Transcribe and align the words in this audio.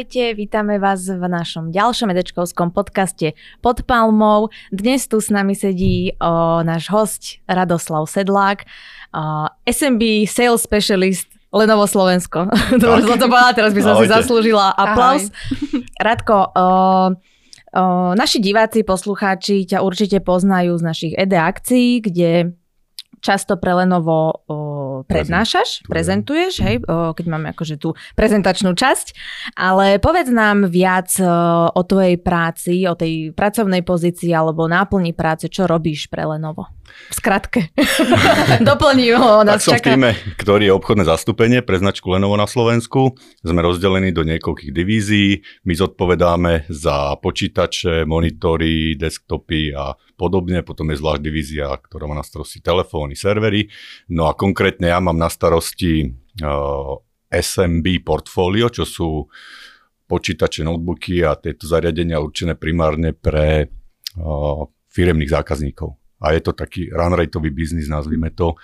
Ahojte, 0.00 0.32
vítame 0.32 0.80
vás 0.80 1.04
v 1.12 1.20
našom 1.28 1.76
ďalšom 1.76 2.08
edečkovskom 2.08 2.72
podcaste 2.72 3.36
Pod 3.60 3.84
palmou. 3.84 4.48
Dnes 4.72 5.04
tu 5.04 5.20
s 5.20 5.28
nami 5.28 5.52
sedí 5.52 6.16
o, 6.16 6.64
náš 6.64 6.88
host 6.88 7.36
Radoslav 7.44 8.08
Sedlák, 8.08 8.64
o, 9.12 9.52
SMB 9.68 10.24
Sales 10.24 10.64
Specialist 10.64 11.28
Lenovo 11.52 11.84
Slovensko. 11.84 12.48
Dobre 12.80 13.04
som 13.04 13.20
to 13.20 13.28
povedala, 13.28 13.52
teraz 13.52 13.76
by 13.76 13.80
som 13.84 13.92
Ahojte. 13.92 14.08
si 14.08 14.16
zaslúžila 14.16 14.72
aplaus. 14.72 15.28
Ahoj. 15.28 15.84
Radko, 16.00 16.36
o, 16.48 16.48
o, 16.48 16.68
naši 18.16 18.40
diváci, 18.40 18.80
poslucháči 18.80 19.68
ťa 19.68 19.84
určite 19.84 20.24
poznajú 20.24 20.80
z 20.80 20.82
našich 20.96 21.12
ED 21.12 21.36
akcií, 21.36 22.00
kde 22.00 22.56
často 23.20 23.60
pre 23.60 23.84
Lenovo 23.84 24.48
o, 24.48 24.56
prednášaš, 25.06 25.84
prezentuješ, 25.86 26.52
hej, 26.64 26.76
keď 26.88 27.26
máme 27.26 27.52
akože 27.52 27.76
tú 27.80 27.94
prezentačnú 28.14 28.72
časť, 28.74 29.06
ale 29.56 30.00
povedz 30.02 30.28
nám 30.32 30.68
viac 30.68 31.12
o, 31.20 31.70
o 31.70 31.82
tvojej 31.84 32.16
práci, 32.20 32.84
o 32.86 32.94
tej 32.94 33.32
pracovnej 33.32 33.84
pozícii 33.86 34.32
alebo 34.34 34.68
náplni 34.68 35.12
práce, 35.16 35.48
čo 35.48 35.64
robíš 35.68 36.10
pre 36.10 36.26
Lenovo. 36.26 36.68
V 37.10 37.14
skratke. 37.14 37.70
Doplní 38.70 39.14
ho. 39.14 39.46
Tak 39.46 39.62
som 39.62 39.78
čaká. 39.78 39.94
v 39.94 39.94
týme, 39.94 40.10
ktorý 40.38 40.70
je 40.70 40.74
obchodné 40.74 41.04
zastúpenie 41.06 41.62
pre 41.62 41.78
značku 41.78 42.10
Lenovo 42.10 42.34
na 42.34 42.50
Slovensku. 42.50 43.14
Sme 43.42 43.62
rozdelení 43.62 44.10
do 44.10 44.26
niekoľkých 44.26 44.74
divízií. 44.74 45.42
My 45.66 45.74
zodpovedáme 45.78 46.66
za 46.66 47.14
počítače, 47.18 48.06
monitory, 48.06 48.98
desktopy 48.98 49.70
a 49.74 49.94
podobne. 50.18 50.66
Potom 50.66 50.90
je 50.90 51.00
zvlášť 51.00 51.22
divízia, 51.22 51.70
ktorá 51.78 52.10
má 52.10 52.18
na 52.18 52.26
starosti 52.26 52.60
telefóny, 52.60 53.14
servery. 53.14 53.70
No 54.10 54.26
a 54.26 54.34
konkrétne 54.34 54.89
ja 54.90 54.98
mám 54.98 55.14
na 55.14 55.30
starosti 55.30 56.10
uh, 56.42 56.98
SMB 57.30 58.02
portfólio, 58.02 58.74
čo 58.74 58.82
sú 58.82 59.08
počítače, 60.10 60.66
notebooky 60.66 61.22
a 61.22 61.38
tieto 61.38 61.70
zariadenia 61.70 62.18
určené 62.18 62.58
primárne 62.58 63.14
pre 63.14 63.70
uh, 63.70 64.66
firemných 64.90 65.30
zákazníkov 65.30 65.99
a 66.20 66.36
je 66.36 66.40
to 66.44 66.52
taký 66.52 66.92
run 66.92 67.16
rateový 67.16 67.48
biznis, 67.50 67.88
nazvime 67.88 68.30
to, 68.36 68.54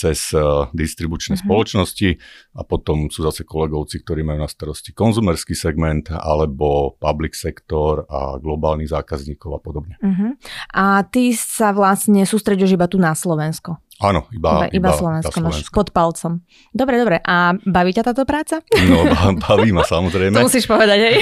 cez 0.00 0.32
uh, 0.32 0.72
distribučné 0.72 1.36
uh-huh. 1.36 1.44
spoločnosti 1.44 2.16
a 2.56 2.64
potom 2.64 3.12
sú 3.12 3.20
zase 3.26 3.44
kolegovci, 3.44 4.00
ktorí 4.00 4.24
majú 4.24 4.40
na 4.40 4.48
starosti 4.48 4.96
konzumerský 4.96 5.52
segment 5.52 6.08
alebo 6.08 6.96
public 6.96 7.36
sektor 7.36 8.08
a 8.08 8.40
globálnych 8.40 8.88
zákazníkov 8.88 9.50
a 9.52 9.60
podobne. 9.60 10.00
Uh-huh. 10.00 10.32
A 10.72 11.04
ty 11.04 11.36
sa 11.36 11.76
vlastne 11.76 12.24
sústredíš 12.24 12.80
iba 12.80 12.88
tu 12.88 12.96
na 12.96 13.12
Slovensko? 13.12 13.76
Áno, 14.00 14.24
iba, 14.32 14.72
iba, 14.72 14.88
iba 14.88 14.90
Slovensko, 14.96 15.36
máš 15.44 15.68
pod 15.68 15.92
palcom. 15.92 16.40
Dobre, 16.72 16.96
dobre. 16.96 17.20
A 17.20 17.52
baví 17.52 17.92
ťa 17.92 18.08
táto 18.08 18.24
práca? 18.24 18.64
No, 18.88 19.04
baví 19.36 19.76
ma 19.76 19.84
samozrejme. 19.84 20.32
to 20.40 20.48
musíš 20.48 20.64
povedať, 20.64 20.98
hej? 21.04 21.16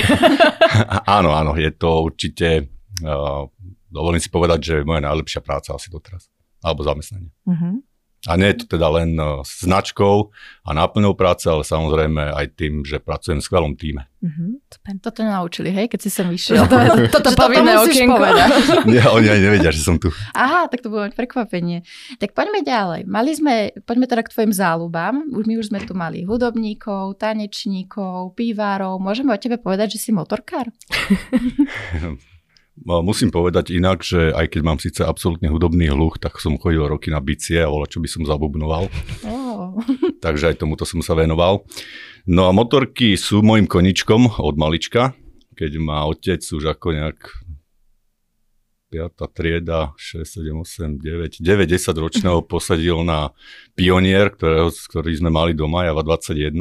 áno, 1.19 1.35
áno, 1.35 1.59
je 1.59 1.75
to 1.75 2.07
určite 2.07 2.71
uh, 3.03 3.51
dovolím 3.91 4.23
si 4.23 4.31
povedať, 4.31 4.59
že 4.63 4.73
je 4.81 4.89
moja 4.89 5.03
najlepšia 5.05 5.41
práca 5.41 5.75
asi 5.75 5.89
doteraz. 5.89 6.29
Alebo 6.63 6.83
zamestnanie. 6.83 7.31
Uh-huh. 7.47 7.81
A 8.27 8.35
nie 8.35 8.51
je 8.51 8.67
to 8.67 8.75
teda 8.75 8.91
len 8.91 9.15
uh, 9.15 9.47
značkou 9.47 10.35
a 10.67 10.71
náplňou 10.75 11.15
práce, 11.15 11.47
ale 11.47 11.63
samozrejme 11.63 12.35
aj 12.35 12.47
tým, 12.59 12.83
že 12.83 12.99
pracujem 12.99 13.39
v 13.39 13.47
skvelom 13.47 13.73
týme. 13.79 14.11
Uh-huh. 14.19 14.59
Toto 14.99 15.23
naučili, 15.23 15.71
hej, 15.71 15.87
keď 15.87 16.01
si 16.03 16.11
sem 16.11 16.27
vyšiel. 16.27 16.67
toto 17.15 17.31
povinné 17.39 17.79
okienko. 17.79 18.19
Nie, 18.91 19.07
oni 19.07 19.31
aj 19.31 19.39
nevedia, 19.39 19.71
že 19.71 19.87
som 19.87 20.03
tu. 20.03 20.11
Aha, 20.35 20.67
tak 20.67 20.83
to 20.83 20.91
bolo 20.91 21.07
prekvapenie. 21.15 21.87
Tak 22.19 22.35
poďme 22.35 22.67
ďalej. 22.67 23.07
Mali 23.07 23.31
sme, 23.39 23.71
poďme 23.87 24.11
teda 24.11 24.27
k 24.27 24.33
tvojim 24.35 24.51
záľubám. 24.51 25.15
Už 25.31 25.47
my 25.47 25.55
už 25.63 25.71
sme 25.71 25.79
tu 25.87 25.95
mali 25.95 26.27
hudobníkov, 26.27 27.23
tanečníkov, 27.23 28.35
pivárov. 28.35 28.99
Môžeme 28.99 29.31
o 29.31 29.39
tebe 29.39 29.63
povedať, 29.63 29.95
že 29.95 30.03
si 30.05 30.11
motorkár? 30.11 30.75
Musím 32.85 33.35
povedať 33.35 33.75
inak, 33.75 34.07
že 34.07 34.31
aj 34.31 34.55
keď 34.55 34.61
mám 34.63 34.79
síce 34.79 35.03
absolútne 35.03 35.51
hudobný 35.51 35.91
hluch, 35.91 36.21
tak 36.23 36.39
som 36.39 36.61
chodil 36.61 36.87
roky 36.87 37.11
na 37.11 37.19
bicie 37.19 37.59
a 37.59 37.71
voľa, 37.71 37.91
čo 37.91 37.99
by 37.99 38.09
som 38.09 38.23
zabubnoval. 38.23 38.87
Oh. 39.27 39.79
Takže 40.25 40.55
aj 40.55 40.63
tomuto 40.63 40.87
som 40.87 41.03
sa 41.03 41.19
venoval. 41.19 41.67
No 42.29 42.47
a 42.47 42.53
motorky 42.53 43.17
sú 43.17 43.41
môjim 43.41 43.65
koničkom 43.65 44.39
od 44.39 44.55
malička, 44.61 45.17
keď 45.59 45.73
ma 45.81 46.07
otec 46.07 46.39
už 46.39 46.65
ako 46.71 46.95
nejak 46.95 47.19
5. 48.89 49.37
trieda, 49.37 49.93
6, 49.97 50.25
7, 50.25 50.65
8, 50.65 50.97
9, 50.97 51.45
9, 51.45 51.69
10 51.69 52.05
ročného 52.05 52.41
posadil 52.53 53.05
na 53.05 53.33
Pionier, 53.77 54.33
ktorého, 54.33 54.73
ktorý 54.73 55.13
sme 55.19 55.29
mali 55.29 55.53
doma, 55.53 55.85
Java 55.85 56.01
21. 56.01 56.57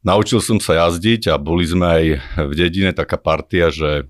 Naučil 0.00 0.40
som 0.40 0.56
sa 0.62 0.86
jazdiť 0.86 1.28
a 1.28 1.36
boli 1.36 1.66
sme 1.66 1.86
aj 1.86 2.04
v 2.48 2.52
dedine 2.54 2.94
taká 2.94 3.18
partia, 3.18 3.68
že 3.68 4.08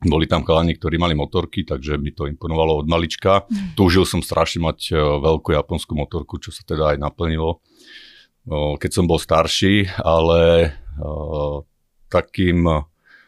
boli 0.00 0.24
tam 0.24 0.46
chalani, 0.46 0.76
ktorí 0.76 0.96
mali 0.96 1.12
motorky, 1.12 1.64
takže 1.64 2.00
mi 2.00 2.16
to 2.16 2.24
imponovalo 2.24 2.80
od 2.80 2.86
malička. 2.88 3.44
Mm. 3.44 3.76
Túžil 3.76 4.08
som 4.08 4.24
strašne 4.24 4.64
mať 4.64 4.78
e, 4.92 4.98
veľkú 4.98 5.52
japonskú 5.52 5.92
motorku, 5.92 6.40
čo 6.40 6.48
sa 6.48 6.64
teda 6.64 6.96
aj 6.96 7.02
naplnilo, 7.02 7.60
keď 8.50 8.90
som 8.90 9.04
bol 9.04 9.20
starší, 9.20 10.00
ale 10.00 10.72
takým 12.08 12.66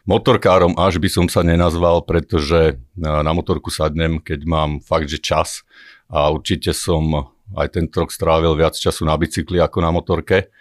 motorkárom 0.03 0.75
až 0.75 0.99
by 0.99 1.09
som 1.09 1.25
sa 1.31 1.45
nenazval, 1.45 2.03
pretože 2.03 2.81
na 2.97 3.31
motorku 3.31 3.71
sadnem, 3.71 4.19
keď 4.19 4.43
mám 4.43 4.71
fakt, 4.83 5.07
že 5.07 5.21
čas 5.21 5.63
a 6.11 6.27
určite 6.29 6.75
som 6.75 7.31
aj 7.55 7.67
ten 7.77 7.85
rok 7.87 8.11
strávil 8.11 8.57
viac 8.57 8.75
času 8.75 9.07
na 9.07 9.15
bicykli 9.15 9.61
ako 9.61 9.77
na 9.79 9.91
motorke. 9.93 10.51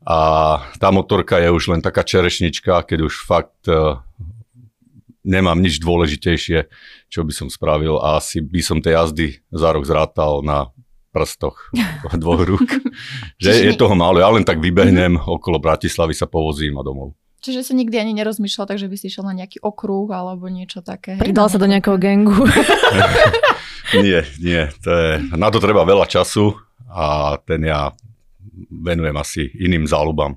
A 0.00 0.18
tá 0.80 0.88
motorka 0.88 1.36
je 1.36 1.52
už 1.52 1.76
len 1.76 1.84
taká 1.84 2.00
čerešnička, 2.00 2.88
keď 2.88 2.98
už 3.04 3.20
fakt 3.20 3.68
e, 3.68 4.00
nemám 5.26 5.58
nič 5.60 5.80
dôležitejšie, 5.80 6.68
čo 7.12 7.20
by 7.22 7.32
som 7.32 7.48
spravil 7.52 8.00
a 8.00 8.20
asi 8.20 8.40
by 8.40 8.60
som 8.64 8.78
tej 8.80 8.96
jazdy 8.96 9.28
za 9.52 9.68
rok 9.72 9.84
zrátal 9.84 10.40
na 10.40 10.72
prstoch 11.10 11.58
dvoch 12.14 12.42
rúk. 12.50 12.70
že 13.36 13.66
je 13.66 13.74
toho 13.74 13.94
málo, 13.98 14.22
ja 14.22 14.30
len 14.30 14.46
tak 14.46 14.62
vybehnem, 14.62 15.18
mm-hmm. 15.18 15.36
okolo 15.36 15.58
Bratislavy 15.58 16.14
sa 16.14 16.30
povozím 16.30 16.78
a 16.78 16.86
domov. 16.86 17.14
Čiže 17.40 17.64
si 17.64 17.72
nikdy 17.72 17.96
ani 17.96 18.12
nerozmýšľal, 18.20 18.68
takže 18.68 18.84
by 18.84 18.96
si 19.00 19.08
išiel 19.08 19.24
na 19.24 19.32
nejaký 19.32 19.64
okruh 19.64 20.12
alebo 20.12 20.52
niečo 20.52 20.84
také. 20.84 21.16
Pridal 21.16 21.48
sa 21.48 21.56
do 21.56 21.64
nejakého 21.64 21.96
gengu. 21.96 22.36
nie, 24.04 24.20
nie. 24.44 24.68
To 24.84 24.90
je, 24.92 25.10
na 25.40 25.48
to 25.48 25.56
treba 25.56 25.88
veľa 25.88 26.04
času 26.04 26.52
a 26.92 27.36
ten 27.40 27.64
ja 27.64 27.96
venujem 28.68 29.16
asi 29.16 29.48
iným 29.56 29.88
záľubám. 29.88 30.36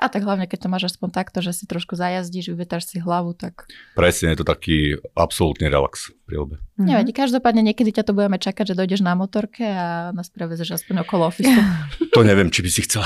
A 0.00 0.08
tak 0.08 0.24
hlavne, 0.24 0.48
keď 0.48 0.64
to 0.64 0.72
máš 0.72 0.96
aspoň 0.96 1.12
takto, 1.12 1.44
že 1.44 1.52
si 1.52 1.68
trošku 1.68 1.92
zajazdíš, 1.92 2.56
vyvetáš 2.56 2.88
si 2.88 2.96
hlavu, 3.04 3.36
tak... 3.36 3.68
Presne, 3.92 4.32
je 4.32 4.40
to 4.40 4.48
taký 4.48 4.96
absolútny 5.12 5.68
relax 5.68 6.08
pri 6.24 6.40
obe. 6.40 6.56
Mm-hmm. 6.56 6.88
Nevadí, 6.88 7.12
každopádne 7.12 7.60
niekedy 7.60 7.92
ťa 7.92 8.08
to 8.08 8.16
budeme 8.16 8.40
čakať, 8.40 8.72
že 8.72 8.78
dojdeš 8.80 9.04
na 9.04 9.12
motorke 9.12 9.60
a 9.60 10.08
nás 10.16 10.32
prevezeš 10.32 10.80
aspoň 10.80 11.04
okolo 11.04 11.28
ofisu. 11.28 11.52
to 12.16 12.24
neviem, 12.24 12.48
či 12.48 12.64
by 12.64 12.70
si 12.72 12.80
chcela. 12.88 13.04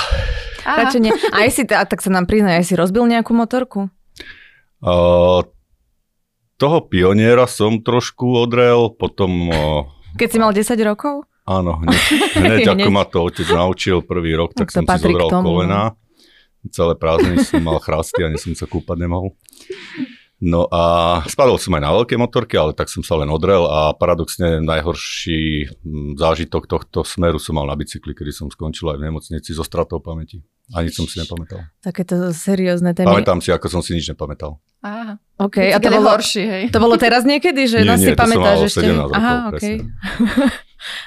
Radšej 0.62 1.00
nie. 1.02 1.10
A 1.34 1.42
si, 1.50 1.66
a 1.66 1.82
tak 1.82 1.98
sa 1.98 2.14
nám 2.14 2.30
priznaj, 2.30 2.62
aj 2.62 2.66
si 2.70 2.78
rozbil 2.78 3.10
nejakú 3.10 3.34
motorku? 3.34 3.90
Uh, 4.78 5.42
toho 6.62 6.78
pioniera 6.86 7.50
som 7.50 7.82
trošku 7.82 8.38
odrel, 8.38 8.94
potom... 8.94 9.50
Uh, 9.50 9.90
keď 10.14 10.28
si 10.30 10.38
mal 10.38 10.54
10 10.54 10.78
rokov? 10.86 11.26
Áno, 11.44 11.82
hneď, 11.82 12.02
hneď 12.38 12.60
ako 12.78 12.88
ma 12.94 13.02
to 13.02 13.18
otec 13.26 13.50
naučil 13.50 14.06
prvý 14.06 14.38
rok, 14.38 14.54
tak, 14.54 14.70
tak 14.70 14.78
som 14.78 14.84
si 14.86 15.10
zobral 15.10 15.28
kolena. 15.42 15.98
Celé 16.72 16.96
prázdniny 16.96 17.44
som 17.44 17.60
mal 17.60 17.76
chrasty 17.82 18.24
a 18.24 18.32
som 18.40 18.56
sa 18.56 18.64
kúpať 18.64 18.96
nemohol. 19.04 19.36
No 20.44 20.68
a 20.68 21.22
spadol 21.24 21.56
som 21.56 21.72
aj 21.78 21.82
na 21.82 21.94
veľké 21.94 22.20
motorky, 22.20 22.58
ale 22.60 22.76
tak 22.76 22.92
som 22.92 23.00
sa 23.00 23.16
len 23.16 23.32
odrel 23.32 23.64
a 23.64 23.96
paradoxne 23.96 24.60
najhorší 24.60 25.72
mm, 25.80 26.20
zážitok 26.20 26.68
tohto 26.68 27.00
smeru 27.00 27.40
som 27.40 27.56
mal 27.56 27.64
na 27.64 27.72
bicykli, 27.72 28.12
kedy 28.12 28.28
som 28.28 28.52
skončil 28.52 28.92
aj 28.92 29.00
v 29.00 29.08
nemocnici 29.08 29.56
so 29.56 29.64
stratou 29.64 30.04
pamäti. 30.04 30.44
Ani 30.76 30.92
som 30.92 31.08
si 31.08 31.16
nepamätal. 31.16 31.64
Takéto 31.80 32.34
seriózne 32.34 32.92
témy. 32.92 33.08
Pamätám 33.08 33.40
si, 33.40 33.52
ako 33.52 33.72
som 33.72 33.80
si 33.80 33.96
nič 33.96 34.10
nepamätal. 34.10 34.60
Aha. 34.84 35.16
OK, 35.40 35.70
a 35.72 35.80
to 35.80 35.88
bolo, 35.88 36.12
horší, 36.12 36.44
hej. 36.44 36.64
to 36.68 36.78
bolo 36.78 36.94
teraz 37.00 37.24
niekedy, 37.24 37.64
že 37.64 37.82
nie, 37.82 37.88
nás 37.88 37.98
nie, 38.04 38.12
si 38.12 38.12
pamätáš 38.12 38.68
ešte? 38.68 38.86
Aha, 38.90 39.48
OK. 39.48 39.64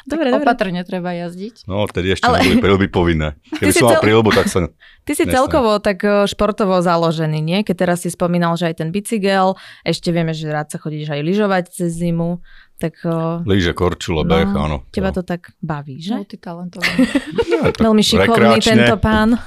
dobre, 0.09 0.29
dobre. 0.33 0.45
Opatrne 0.45 0.81
treba 0.83 1.13
jazdiť. 1.13 1.67
No, 1.69 1.85
vtedy 1.85 2.15
ešte 2.15 2.27
Ale... 2.27 2.43
neboli 2.43 2.57
prílby 2.59 2.87
povinné. 2.89 3.37
Keby 3.59 3.71
som 3.73 3.89
mal 3.89 4.01
prílbu, 4.01 4.29
tak 4.33 4.47
sa 4.49 4.67
Ty 5.07 5.11
si 5.15 5.23
nestane. 5.23 5.35
celkovo 5.39 5.71
tak 5.79 6.03
e, 6.03 6.27
športovo 6.27 6.79
založený, 6.83 7.39
nie? 7.39 7.59
Keď 7.63 7.75
teraz 7.75 8.03
si 8.03 8.09
spomínal, 8.11 8.59
že 8.59 8.67
aj 8.67 8.83
ten 8.83 8.89
bicykel, 8.91 9.55
ešte 9.87 10.11
vieme, 10.11 10.35
že 10.35 10.51
rád 10.51 10.67
sa 10.67 10.77
chodíš 10.81 11.07
aj 11.13 11.21
lyžovať 11.23 11.63
cez 11.71 11.95
zimu. 11.95 12.43
Tak, 12.77 13.01
e, 13.07 13.47
Líže, 13.47 13.71
korčule, 13.71 14.21
no, 14.21 14.29
beh, 14.29 14.51
áno. 14.51 14.77
Teba 14.91 15.15
to 15.15 15.23
tak 15.23 15.55
baví, 15.63 16.03
že? 16.03 16.19
Multitalentovaný. 16.19 16.97
ja, 17.55 17.61
Veľmi 17.73 18.03
šikovný 18.03 18.59
tento 18.59 18.99
pán. 18.99 19.39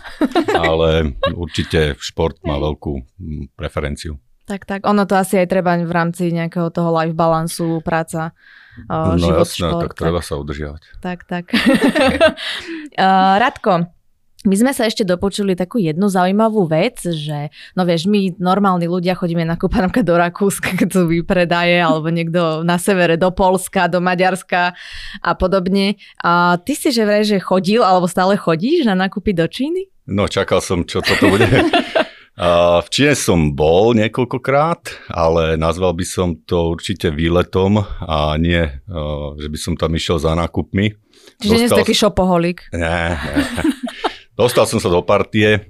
ale 0.51 1.15
určite 1.37 1.95
šport 2.01 2.41
má 2.43 2.57
veľkú 2.67 2.93
preferenciu. 3.55 4.17
Tak, 4.51 4.67
tak. 4.67 4.81
Ono 4.83 5.07
to 5.07 5.15
asi 5.15 5.39
aj 5.39 5.47
treba 5.47 5.79
v 5.79 5.93
rámci 5.95 6.35
nejakého 6.35 6.75
toho 6.75 6.91
life 6.91 7.15
balansu, 7.15 7.79
práca, 7.87 8.35
uh, 8.91 9.15
no, 9.15 9.23
život, 9.23 9.47
jasné, 9.47 9.71
šport. 9.71 9.83
tak 9.87 9.93
treba 9.95 10.19
sa 10.19 10.35
udržiavať. 10.43 10.83
Tak, 10.99 11.19
tak. 11.31 11.55
uh, 11.55 13.39
Radko, 13.47 13.87
My 14.41 14.57
sme 14.57 14.73
sa 14.73 14.89
ešte 14.89 15.05
dopočuli 15.05 15.53
takú 15.53 15.77
jednu 15.77 16.09
zaujímavú 16.09 16.65
vec, 16.65 16.97
že 17.05 17.53
no 17.77 17.85
vieš, 17.85 18.09
my 18.09 18.41
normálni 18.41 18.89
ľudia 18.89 19.13
chodíme 19.13 19.45
nakúpať 19.45 19.87
napríklad 19.87 20.09
do 20.09 20.17
Rakúska, 20.17 20.75
keď 20.83 20.89
sú 20.99 21.03
vypredaje, 21.07 21.79
alebo 21.79 22.11
niekto 22.11 22.67
na 22.67 22.81
severe 22.81 23.15
do 23.15 23.31
Polska, 23.31 23.87
do 23.87 24.03
Maďarska 24.03 24.75
a 25.23 25.31
podobne. 25.39 25.95
A 26.27 26.59
ty 26.59 26.75
si 26.75 26.91
že 26.91 27.07
vraj, 27.07 27.23
že 27.23 27.39
chodil, 27.39 27.87
alebo 27.87 28.11
stále 28.11 28.35
chodíš 28.35 28.89
na 28.89 28.99
nakúpy 28.99 29.31
do 29.31 29.47
Číny? 29.47 29.93
No 30.11 30.27
čakal 30.27 30.59
som, 30.59 30.83
čo 30.83 31.05
toto 31.05 31.31
bude. 31.31 31.47
v 32.81 32.89
Číne 32.89 33.13
som 33.13 33.53
bol 33.53 33.93
niekoľkokrát, 33.93 35.13
ale 35.13 35.61
nazval 35.61 35.93
by 35.93 36.07
som 36.09 36.33
to 36.49 36.73
určite 36.73 37.13
výletom 37.13 37.85
a 37.85 38.41
nie, 38.41 38.65
že 39.37 39.49
by 39.53 39.59
som 39.61 39.75
tam 39.77 39.93
išiel 39.93 40.17
za 40.17 40.33
nákupmi. 40.33 40.97
Čiže 41.37 41.53
nie 41.53 41.69
si 41.69 41.77
taký 41.77 41.93
šopoholik. 41.93 42.73
Nie, 42.73 43.21
nie. 43.21 43.45
Dostal 44.41 44.65
som 44.65 44.81
sa 44.81 44.89
do 44.89 45.05
partie, 45.05 45.69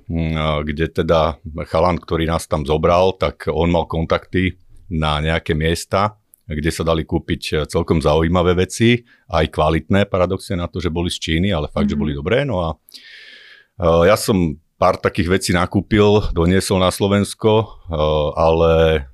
kde 0.62 0.86
teda 0.94 1.42
chalan, 1.66 1.98
ktorý 1.98 2.30
nás 2.30 2.46
tam 2.46 2.62
zobral, 2.62 3.18
tak 3.18 3.50
on 3.50 3.66
mal 3.66 3.90
kontakty 3.90 4.54
na 4.94 5.18
nejaké 5.18 5.58
miesta, 5.58 6.22
kde 6.46 6.70
sa 6.70 6.82
dali 6.82 7.06
kúpiť 7.06 7.42
e, 7.50 7.54
celkom 7.70 8.02
zaujímavé 8.02 8.58
veci, 8.58 8.98
aj 9.30 9.54
kvalitné, 9.54 10.10
paradoxne 10.10 10.58
na 10.58 10.66
to, 10.66 10.82
že 10.82 10.90
boli 10.90 11.06
z 11.06 11.18
Číny, 11.22 11.54
ale 11.54 11.70
fakt, 11.70 11.86
mm-hmm. 11.86 11.94
že 11.94 12.00
boli 12.02 12.12
mhm. 12.14 12.18
dobré. 12.18 12.38
No 12.42 12.56
a 12.62 12.68
e, 12.74 14.10
ja 14.10 14.18
som 14.18 14.58
pár 14.80 14.96
takých 14.96 15.28
vecí 15.28 15.50
nakúpil, 15.52 16.32
doniesol 16.32 16.80
na 16.80 16.88
Slovensko, 16.88 17.84
e, 17.84 18.00
ale 18.40 19.04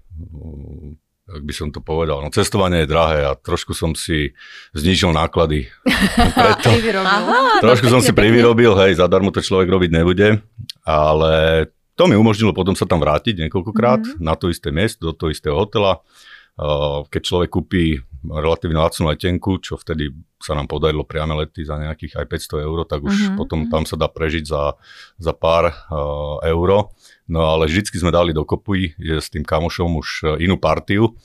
jak 1.27 1.43
by 1.43 1.53
som 1.53 1.69
to 1.75 1.83
povedal, 1.83 2.23
no 2.23 2.31
cestovanie 2.31 2.87
je 2.87 2.93
drahé 2.95 3.27
a 3.27 3.35
trošku 3.35 3.75
som 3.75 3.99
si 3.99 4.31
znižil 4.79 5.11
náklady. 5.11 5.67
Preto, 6.39 6.71
Aha, 7.03 7.59
trošku 7.59 7.91
som 7.91 7.99
si 7.99 8.15
privyrobil, 8.23 8.79
hej, 8.79 9.03
zadarmo 9.03 9.35
to 9.35 9.43
človek 9.43 9.67
robiť 9.67 9.91
nebude, 9.91 10.39
ale 10.87 11.33
to 11.99 12.07
mi 12.07 12.15
umožnilo 12.15 12.55
potom 12.55 12.79
sa 12.79 12.87
tam 12.87 13.03
vrátiť 13.03 13.43
niekoľkokrát 13.43 14.03
mm-hmm. 14.07 14.23
na 14.23 14.39
to 14.39 14.53
isté 14.53 14.71
miesto, 14.71 15.11
do 15.11 15.13
toho 15.17 15.35
istého 15.35 15.57
hotela. 15.57 16.05
Keď 17.11 17.21
človek 17.21 17.51
kúpi 17.53 18.01
relatívne 18.31 18.79
lacnú 18.79 19.11
letenku, 19.11 19.63
čo 19.63 19.79
vtedy 19.79 20.11
sa 20.37 20.53
nám 20.53 20.69
podarilo 20.69 21.07
priame 21.07 21.35
lety 21.39 21.65
za 21.65 21.81
nejakých 21.81 22.21
aj 22.21 22.27
500 22.29 22.67
eur, 22.67 22.79
tak 22.85 23.01
už 23.03 23.15
mm-hmm. 23.15 23.37
potom 23.39 23.61
tam 23.71 23.83
sa 23.89 23.97
dá 23.97 24.07
prežiť 24.07 24.45
za, 24.47 24.77
za 25.17 25.33
pár 25.33 25.73
uh, 25.73 26.39
euro. 26.45 26.93
No 27.27 27.47
ale 27.47 27.67
vždycky 27.67 27.99
sme 27.99 28.15
dali 28.15 28.31
dokopy 28.31 28.95
s 28.99 29.27
tým 29.35 29.43
kamošom 29.43 29.99
už 29.99 30.09
e, 30.23 30.47
inú 30.47 30.63
partiu. 30.63 31.19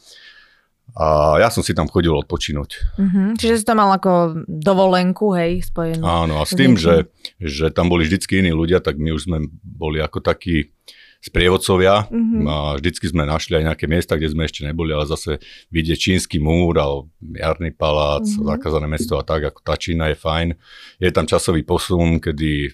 A 0.92 1.39
ja 1.39 1.48
som 1.48 1.63
si 1.63 1.71
tam 1.71 1.88
chodil 1.88 2.12
odpočinúť. 2.12 3.00
Mm-hmm. 3.00 3.27
Čiže 3.39 3.56
si 3.62 3.63
to 3.63 3.77
mal 3.77 3.95
ako 3.95 4.44
dovolenku, 4.44 5.31
hej, 5.39 5.63
spojenú. 5.63 6.03
Áno, 6.03 6.42
a 6.42 6.44
s 6.44 6.51
tým, 6.51 6.75
že, 6.75 7.07
že 7.39 7.71
tam 7.71 7.88
boli 7.88 8.03
vždycky 8.03 8.44
iní 8.44 8.51
ľudia, 8.51 8.83
tak 8.83 9.00
my 9.00 9.15
už 9.15 9.30
sme 9.30 9.48
boli 9.63 10.03
ako 10.03 10.19
takí 10.19 10.75
sprievodcovia 11.22 12.10
mm-hmm. 12.10 12.44
a 12.50 12.56
vždycky 12.82 13.06
sme 13.06 13.30
našli 13.30 13.62
aj 13.62 13.64
nejaké 13.70 13.86
miesta, 13.86 14.18
kde 14.18 14.34
sme 14.34 14.50
ešte 14.50 14.66
neboli, 14.66 14.90
ale 14.90 15.06
zase 15.06 15.38
vidieť 15.70 15.98
čínsky 15.98 16.42
múr 16.42 16.82
alebo 16.82 17.14
jarný 17.22 17.70
palác, 17.78 18.26
mm-hmm. 18.26 18.50
zakázané 18.50 18.90
mesto 18.90 19.22
a 19.22 19.24
tak, 19.24 19.54
ako 19.54 19.62
tá 19.62 19.78
Čína 19.78 20.10
je 20.10 20.18
fajn. 20.18 20.50
Je 20.98 21.14
tam 21.14 21.30
časový 21.30 21.62
posun, 21.62 22.18
kedy 22.18 22.74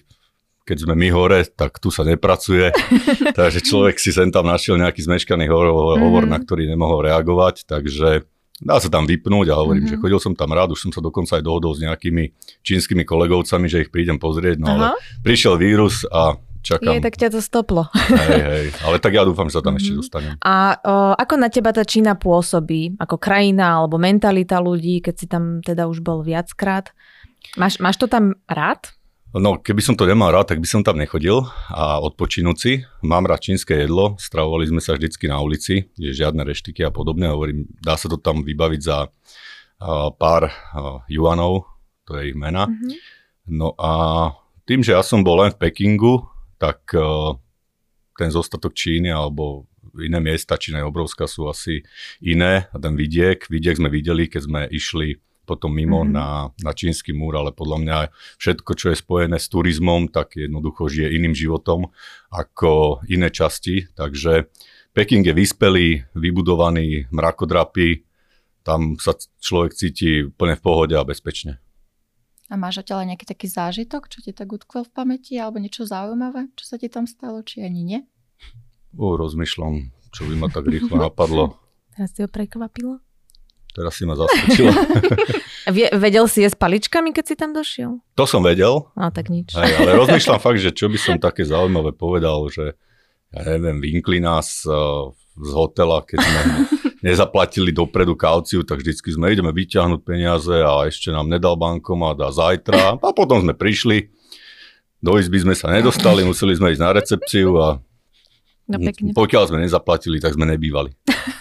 keď 0.64 0.84
sme 0.84 0.94
my 1.00 1.08
hore, 1.08 1.40
tak 1.48 1.80
tu 1.80 1.88
sa 1.88 2.04
nepracuje. 2.04 2.68
takže 3.38 3.64
človek 3.64 3.96
si 3.96 4.12
sem 4.12 4.28
tam 4.28 4.44
našiel 4.44 4.76
nejaký 4.76 5.00
zmeškaný 5.00 5.48
hovor, 5.48 5.96
hovor 5.96 6.28
mm-hmm. 6.28 6.32
na 6.32 6.38
ktorý 6.40 6.68
nemohol 6.68 7.08
reagovať, 7.08 7.64
takže 7.64 8.28
dá 8.60 8.76
sa 8.76 8.88
tam 8.92 9.08
vypnúť 9.08 9.48
a 9.48 9.60
hovorím, 9.60 9.88
mm-hmm. 9.88 9.96
že 9.96 10.02
chodil 10.02 10.20
som 10.20 10.34
tam 10.36 10.52
rád, 10.52 10.76
už 10.76 10.88
som 10.88 10.92
sa 10.92 11.00
dokonca 11.00 11.40
aj 11.40 11.44
dohodol 11.46 11.72
s 11.72 11.80
nejakými 11.80 12.36
čínskymi 12.60 13.08
kolegovcami, 13.08 13.64
že 13.70 13.88
ich 13.88 13.90
prídem 13.94 14.20
pozrieť, 14.20 14.60
no 14.60 14.68
Aha. 14.68 14.74
ale 14.76 14.84
prišiel 15.24 15.56
vírus 15.56 16.04
a 16.10 16.36
čakám. 16.62 16.96
Je, 16.96 17.04
tak 17.04 17.14
ťa 17.18 17.28
to 17.34 17.40
stoplo. 17.40 17.88
Hej, 17.94 18.42
hej, 18.42 18.66
ale 18.86 18.96
tak 18.98 19.12
ja 19.14 19.22
dúfam, 19.26 19.46
že 19.46 19.58
sa 19.58 19.62
tam 19.62 19.76
mm-hmm. 19.76 19.80
ešte 19.82 19.92
mhm. 19.92 19.98
dostanem. 19.98 20.32
A 20.42 20.54
o, 20.78 20.94
ako 21.14 21.34
na 21.38 21.48
teba 21.48 21.70
tá 21.70 21.82
Čína 21.82 22.18
pôsobí? 22.18 22.98
Ako 22.98 23.16
krajina 23.18 23.82
alebo 23.82 23.96
mentalita 23.96 24.58
ľudí, 24.58 25.00
keď 25.00 25.14
si 25.14 25.26
tam 25.26 25.60
teda 25.60 25.86
už 25.86 26.02
bol 26.02 26.22
viackrát? 26.22 26.90
Máš, 27.56 27.78
máš 27.78 27.96
to 27.96 28.10
tam 28.10 28.36
rád? 28.50 28.98
No, 29.28 29.60
keby 29.60 29.84
som 29.84 29.92
to 29.92 30.08
nemal 30.08 30.32
rád, 30.32 30.56
tak 30.56 30.60
by 30.64 30.64
som 30.64 30.80
tam 30.80 30.96
nechodil 30.96 31.44
a 31.68 32.00
odpočinúci. 32.00 32.88
Mám 33.04 33.28
rád 33.28 33.44
čínske 33.44 33.76
jedlo, 33.76 34.16
stravovali 34.16 34.72
sme 34.72 34.80
sa 34.80 34.96
vždycky 34.96 35.28
na 35.28 35.36
ulici, 35.44 35.84
je 36.00 36.16
žiadne 36.16 36.40
reštiky 36.48 36.80
a 36.80 36.88
podobne. 36.88 37.28
Hovorím, 37.28 37.68
dá 37.76 38.00
sa 38.00 38.08
to 38.08 38.16
tam 38.16 38.40
vybaviť 38.40 38.80
za 38.80 39.04
uh, 39.04 40.08
pár 40.16 40.48
uh, 40.48 41.04
juanov, 41.12 41.68
to 42.08 42.16
je 42.16 42.32
ich 42.32 42.38
mena. 42.40 42.72
Mm-hmm. 42.72 42.92
No 43.52 43.76
a 43.76 43.92
tým, 44.64 44.80
že 44.80 44.96
ja 44.96 45.04
som 45.04 45.20
bol 45.20 45.44
len 45.44 45.52
v 45.52 45.60
Pekingu, 45.60 46.24
tak 46.58 46.82
uh, 46.94 47.38
ten 48.18 48.34
zostatok 48.34 48.74
Číny 48.74 49.14
alebo 49.14 49.70
iné 49.96 50.18
miesta, 50.20 50.60
Čína 50.60 50.82
je 50.82 50.90
obrovská, 50.90 51.30
sú 51.30 51.46
asi 51.48 51.86
iné. 52.20 52.66
A 52.74 52.76
ten 52.76 52.98
vidiek, 52.98 53.46
vidiek 53.46 53.78
sme 53.78 53.88
videli, 53.88 54.26
keď 54.26 54.42
sme 54.44 54.60
išli 54.68 55.22
potom 55.48 55.72
mimo 55.72 56.04
mm-hmm. 56.04 56.12
na, 56.12 56.52
na 56.60 56.72
čínsky 56.76 57.16
múr, 57.16 57.40
ale 57.40 57.56
podľa 57.56 57.78
mňa 57.80 57.98
všetko, 58.36 58.70
čo 58.76 58.92
je 58.92 59.00
spojené 59.00 59.40
s 59.40 59.48
turizmom, 59.48 60.12
tak 60.12 60.36
jednoducho 60.36 60.92
žije 60.92 61.16
iným 61.16 61.32
životom 61.32 61.88
ako 62.28 63.00
iné 63.08 63.32
časti. 63.32 63.88
Takže 63.96 64.52
Peking 64.92 65.24
je 65.24 65.32
vyspelý, 65.32 65.88
vybudovaný, 66.12 67.08
mrakodrapy, 67.08 68.04
tam 68.60 69.00
sa 69.00 69.16
človek 69.16 69.72
cíti 69.72 70.28
úplne 70.28 70.60
v 70.60 70.64
pohode 70.68 70.92
a 70.92 71.08
bezpečne. 71.08 71.56
A 72.48 72.56
máš 72.56 72.80
zatiaľ 72.80 73.12
nejaký 73.12 73.28
taký 73.28 73.44
zážitok, 73.44 74.08
čo 74.08 74.24
ti 74.24 74.32
tak 74.32 74.48
utkvel 74.48 74.88
v 74.88 74.92
pamäti, 74.92 75.36
alebo 75.36 75.60
niečo 75.60 75.84
zaujímavé, 75.84 76.48
čo 76.56 76.64
sa 76.64 76.80
ti 76.80 76.88
tam 76.88 77.04
stalo, 77.04 77.44
či 77.44 77.60
ani 77.60 77.84
nie? 77.84 78.00
O, 78.96 79.20
rozmýšľam, 79.20 79.92
čo 80.16 80.24
by 80.24 80.34
ma 80.40 80.48
tak 80.48 80.64
rýchlo 80.64 80.96
napadlo. 80.96 81.60
Teraz 81.94 82.16
si 82.16 82.24
ho 82.24 82.28
prekvapilo? 82.30 83.04
Teraz 83.76 84.00
si 84.00 84.08
ma 84.08 84.16
zaskočila. 84.16 84.72
vedel 86.02 86.24
si 86.24 86.40
jesť 86.40 86.56
paličkami, 86.56 87.12
keď 87.12 87.24
si 87.28 87.34
tam 87.36 87.52
došiel? 87.52 88.00
To 88.16 88.24
som 88.24 88.40
vedel. 88.40 88.88
No 88.96 89.12
tak 89.12 89.28
nič. 89.28 89.52
Aj, 89.52 89.68
ale 89.68 89.92
rozmýšľam 89.92 90.40
fakt, 90.40 90.64
že 90.64 90.72
čo 90.72 90.88
by 90.88 90.98
som 90.98 91.20
také 91.20 91.44
zaujímavé 91.44 91.92
povedal, 91.92 92.48
že 92.48 92.74
ja 93.28 93.44
neviem, 93.44 93.78
vynkli 93.78 94.24
nás 94.24 94.64
uh, 94.64 95.12
z 95.36 95.50
hotela, 95.52 96.00
keď 96.00 96.16
sme 96.16 96.40
nezaplatili 97.02 97.70
dopredu 97.70 98.18
kauciu, 98.18 98.66
tak 98.66 98.82
vždycky 98.82 99.14
sme 99.14 99.30
ideme 99.30 99.54
vyťahnuť 99.54 100.00
peniaze 100.02 100.56
a 100.58 100.86
ešte 100.86 101.14
nám 101.14 101.30
nedal 101.30 101.54
bankomat 101.54 102.18
a 102.22 102.28
zajtra. 102.34 102.98
A 102.98 103.10
potom 103.14 103.42
sme 103.42 103.54
prišli, 103.54 104.10
do 104.98 105.14
izby 105.14 105.46
sme 105.46 105.54
sa 105.54 105.70
nedostali, 105.70 106.26
museli 106.26 106.58
sme 106.58 106.74
ísť 106.74 106.82
na 106.82 106.90
recepciu 106.90 107.50
a 107.58 107.68
No 108.68 108.76
pekne. 108.76 109.16
Pokiaľ 109.16 109.48
sme 109.48 109.64
nezaplatili, 109.64 110.20
tak 110.20 110.36
sme 110.36 110.44
nebývali. 110.44 110.92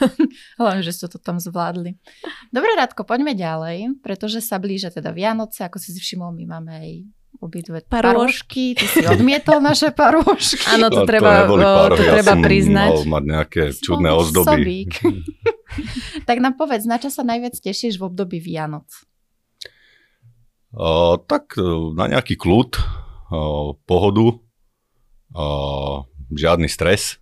Len, 0.64 0.80
že 0.80 0.96
ste 0.96 1.12
to 1.12 1.20
tam 1.20 1.44
zvládli. 1.44 2.00
Dobre, 2.56 2.72
Radko, 2.80 3.04
poďme 3.04 3.36
ďalej, 3.36 4.00
pretože 4.00 4.40
sa 4.40 4.56
blížia 4.64 4.96
teda 4.96 5.12
Vianoce, 5.12 5.68
ako 5.68 5.76
si 5.76 5.92
si 5.92 6.00
všimol, 6.00 6.32
my 6.32 6.46
máme 6.48 6.72
aj 6.72 6.90
obidve 7.40 7.84
parôžky. 7.86 8.74
Ty 8.78 8.86
si 8.88 9.04
odmietol 9.06 9.62
naše 9.62 9.94
parôžky. 9.94 10.64
Áno, 10.68 10.90
to, 10.90 11.04
no, 11.04 11.10
treba, 11.10 11.46
to, 11.46 11.98
to 11.98 12.04
ja 12.04 12.14
treba 12.20 12.34
priznať. 12.42 12.92
Mal 13.06 13.08
mať 13.08 13.24
nejaké 13.24 13.64
čudné 13.78 14.10
ozdoby. 14.14 14.90
tak 16.30 16.38
nám 16.42 16.58
povedz, 16.58 16.84
na 16.90 16.98
čo 16.98 17.14
sa 17.14 17.22
najviac 17.22 17.58
tešíš 17.58 18.02
v 18.02 18.04
období 18.10 18.38
Vianoc? 18.42 18.88
Uh, 20.74 21.18
tak 21.26 21.58
uh, 21.58 21.94
na 21.96 22.12
nejaký 22.12 22.38
kľud, 22.38 22.78
uh, 22.78 23.74
pohodu, 23.88 24.28
uh, 25.34 26.06
žiadny 26.34 26.68
stres. 26.68 27.22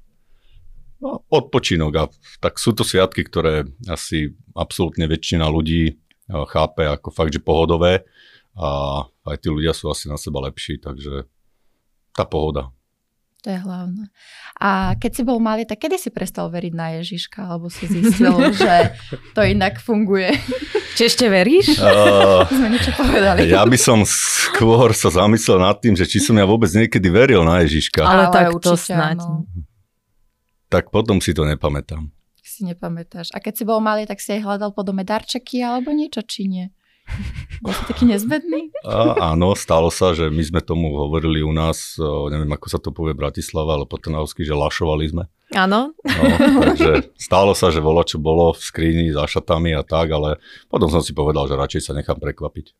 No, 1.03 1.21
odpočinok 1.29 1.93
a 1.99 2.03
tak 2.39 2.57
sú 2.57 2.71
to 2.73 2.81
sviatky, 2.81 3.27
ktoré 3.27 3.67
asi 3.85 4.33
absolútne 4.55 5.05
väčšina 5.05 5.45
ľudí 5.45 5.91
eh, 5.91 6.45
chápe 6.49 6.87
ako 6.87 7.11
fakt, 7.11 7.35
že 7.35 7.43
pohodové 7.43 8.07
a 8.55 9.03
aj 9.25 9.37
tí 9.41 9.49
ľudia 9.49 9.73
sú 9.73 9.89
asi 9.89 10.05
na 10.05 10.15
seba 10.15 10.41
lepší, 10.45 10.77
takže 10.77 11.25
tá 12.13 12.23
pohoda. 12.23 12.69
To 13.45 13.53
je 13.53 13.61
hlavné. 13.61 14.09
A 14.57 14.97
keď 14.97 15.11
si 15.13 15.21
bol 15.21 15.37
malý, 15.37 15.69
tak 15.69 15.85
kedy 15.85 16.01
si 16.01 16.09
prestal 16.09 16.49
veriť 16.49 16.73
na 16.73 16.97
Ježiška, 16.97 17.45
alebo 17.45 17.69
si 17.69 17.85
zistil, 17.85 18.33
že 18.57 18.97
to 19.37 19.45
inak 19.45 19.77
funguje? 19.77 20.33
Či 20.97 21.01
ešte 21.13 21.25
veríš? 21.29 21.77
Uh, 21.77 22.41
Sme 22.57 22.73
niečo 22.73 22.89
povedali. 22.97 23.45
Ja 23.45 23.61
by 23.61 23.77
som 23.77 24.01
skôr 24.01 24.97
sa 24.97 25.13
zamyslel 25.13 25.61
nad 25.61 25.77
tým, 25.77 25.93
že 25.93 26.09
či 26.09 26.17
som 26.17 26.33
ja 26.33 26.47
vôbec 26.49 26.73
niekedy 26.73 27.05
veril 27.13 27.45
na 27.45 27.61
Ježiška. 27.61 28.01
Ale, 28.01 28.31
Ale 28.31 28.33
tak 28.33 28.45
to 28.65 28.73
snáď. 28.73 29.21
No. 29.21 29.45
Tak 30.73 30.89
potom 30.89 31.21
si 31.21 31.29
to 31.37 31.45
nepamätám. 31.45 32.09
Si 32.41 32.65
nepamätáš. 32.65 33.29
A 33.35 33.37
keď 33.37 33.53
si 33.61 33.63
bol 33.67 33.77
malý, 33.77 34.09
tak 34.09 34.17
si 34.17 34.33
aj 34.33 34.41
hľadal 34.41 34.73
po 34.73 34.81
dome 34.81 35.05
darčeky 35.05 35.61
alebo 35.61 35.93
niečo, 35.93 36.25
či 36.25 36.49
nie? 36.49 36.65
Bol 37.63 37.71
si 37.71 37.83
taký 37.87 38.03
nezvedný? 38.09 38.73
A, 38.83 39.31
áno, 39.33 39.55
stalo 39.55 39.87
sa, 39.93 40.11
že 40.11 40.27
my 40.27 40.43
sme 40.43 40.61
tomu 40.61 40.91
hovorili 40.93 41.39
u 41.45 41.53
nás, 41.55 41.95
o, 42.01 42.27
neviem 42.27 42.49
ako 42.51 42.67
sa 42.67 42.79
to 42.81 42.91
povie 42.91 43.15
Bratislava, 43.15 43.79
ale 43.79 43.85
po 43.87 44.01
Trnavsky, 44.01 44.43
že 44.43 44.57
lašovali 44.57 45.05
sme. 45.07 45.23
Áno. 45.53 45.93
No, 45.93 46.23
takže 46.65 47.13
stalo 47.15 47.53
sa, 47.53 47.69
že 47.69 47.79
bolo 47.79 48.01
čo 48.01 48.17
bolo 48.17 48.51
v 48.51 48.61
skrini 48.61 49.13
za 49.13 49.29
šatami 49.29 49.77
a 49.77 49.85
tak, 49.85 50.09
ale 50.11 50.41
potom 50.67 50.89
som 50.89 50.99
si 51.05 51.13
povedal, 51.13 51.45
že 51.45 51.55
radšej 51.55 51.81
sa 51.85 51.93
nechám 51.93 52.17
prekvapiť. 52.17 52.73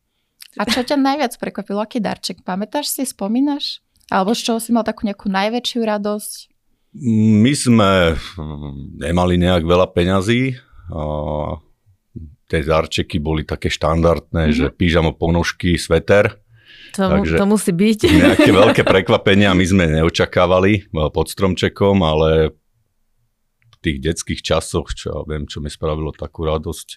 A 0.56 0.64
čo 0.64 0.82
ťa 0.82 0.96
najviac 0.96 1.36
prekvapilo? 1.36 1.84
Aký 1.84 2.00
darček? 2.00 2.40
Pamätáš 2.40 2.88
si, 2.88 3.04
spomínaš? 3.04 3.84
Alebo 4.08 4.32
z 4.32 4.50
čoho 4.50 4.58
si 4.58 4.72
mal 4.72 4.86
takú 4.86 5.04
nejakú 5.04 5.28
najväčšiu 5.28 5.80
radosť? 5.84 6.38
My 7.42 7.52
sme 7.52 8.16
hm, 8.16 8.96
nemali 9.02 9.36
nejak 9.36 9.62
veľa 9.68 9.92
peňazí. 9.92 10.56
Tie 12.46 12.62
darčeky 12.62 13.18
boli 13.18 13.42
také 13.42 13.66
štandardné, 13.66 14.50
mm-hmm. 14.50 14.58
že 14.58 14.66
pížamo 14.70 15.18
ponožky, 15.18 15.74
sveter. 15.74 16.38
To, 16.94 17.10
Takže 17.10 17.36
to 17.36 17.46
musí 17.46 17.72
byť. 17.74 18.00
Nejaké 18.22 18.50
veľké 18.54 18.82
prekvapenia 18.86 19.50
my 19.52 19.64
sme 19.66 19.84
neočakávali 19.90 20.72
e, 20.78 20.80
pod 21.10 21.26
stromčekom, 21.26 22.00
ale 22.06 22.54
v 23.66 23.76
tých 23.82 23.98
detských 23.98 24.40
časoch, 24.40 24.94
čo 24.94 25.04
ja 25.10 25.20
viem, 25.26 25.44
čo 25.44 25.58
mi 25.58 25.68
spravilo 25.68 26.14
takú 26.14 26.46
radosť, 26.46 26.88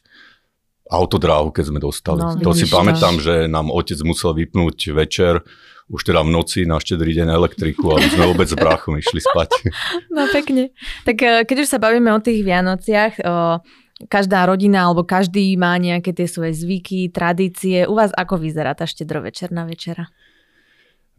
autodráhu, 0.90 1.54
keď 1.54 1.66
sme 1.70 1.80
dostali. 1.80 2.22
No, 2.22 2.34
to 2.42 2.52
si 2.58 2.66
pamätám, 2.66 3.22
že 3.22 3.46
nám 3.46 3.70
otec 3.70 4.02
musel 4.02 4.34
vypnúť 4.34 4.90
večer, 4.90 5.46
už 5.90 6.02
teda 6.06 6.22
v 6.22 6.34
noci 6.34 6.66
na 6.70 6.78
štedrý 6.82 7.14
deň 7.18 7.30
elektriku, 7.34 7.94
aby 7.98 8.10
sme 8.14 8.30
vôbec 8.30 8.46
s 8.50 8.58
bráchom 8.58 8.98
išli 8.98 9.22
spať. 9.22 9.50
No 10.16 10.26
pekne. 10.34 10.74
Tak 11.06 11.18
e, 11.22 11.46
keď 11.46 11.58
už 11.64 11.68
sa 11.70 11.80
bavíme 11.80 12.10
o 12.12 12.20
tých 12.20 12.42
Vianociach, 12.44 13.14
o 13.24 13.62
každá 14.08 14.48
rodina 14.48 14.88
alebo 14.88 15.04
každý 15.04 15.52
má 15.60 15.76
nejaké 15.76 16.16
tie 16.16 16.30
svoje 16.30 16.56
zvyky, 16.56 17.12
tradície. 17.12 17.84
U 17.84 18.00
vás 18.00 18.16
ako 18.16 18.40
vyzerá 18.40 18.72
tá 18.72 18.88
štedrovečerná 18.88 19.68
večera? 19.68 20.08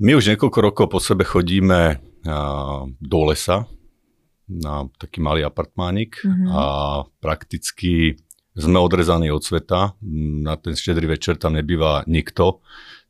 My 0.00 0.16
už 0.16 0.32
niekoľko 0.32 0.58
rokov 0.64 0.87
po 0.88 1.00
sebe 1.02 1.28
chodíme 1.28 2.00
do 3.00 3.20
lesa 3.28 3.68
na 4.49 4.88
taký 4.96 5.20
malý 5.20 5.44
apartmánik 5.44 6.25
mm-hmm. 6.25 6.49
a 6.50 6.64
prakticky 7.22 8.18
sme 8.56 8.82
odrezaní 8.82 9.30
od 9.30 9.44
sveta. 9.44 9.94
Na 10.42 10.58
ten 10.58 10.75
štedrý 10.75 11.14
večer 11.14 11.38
tam 11.38 11.54
nebýva 11.54 12.02
nikto, 12.10 12.64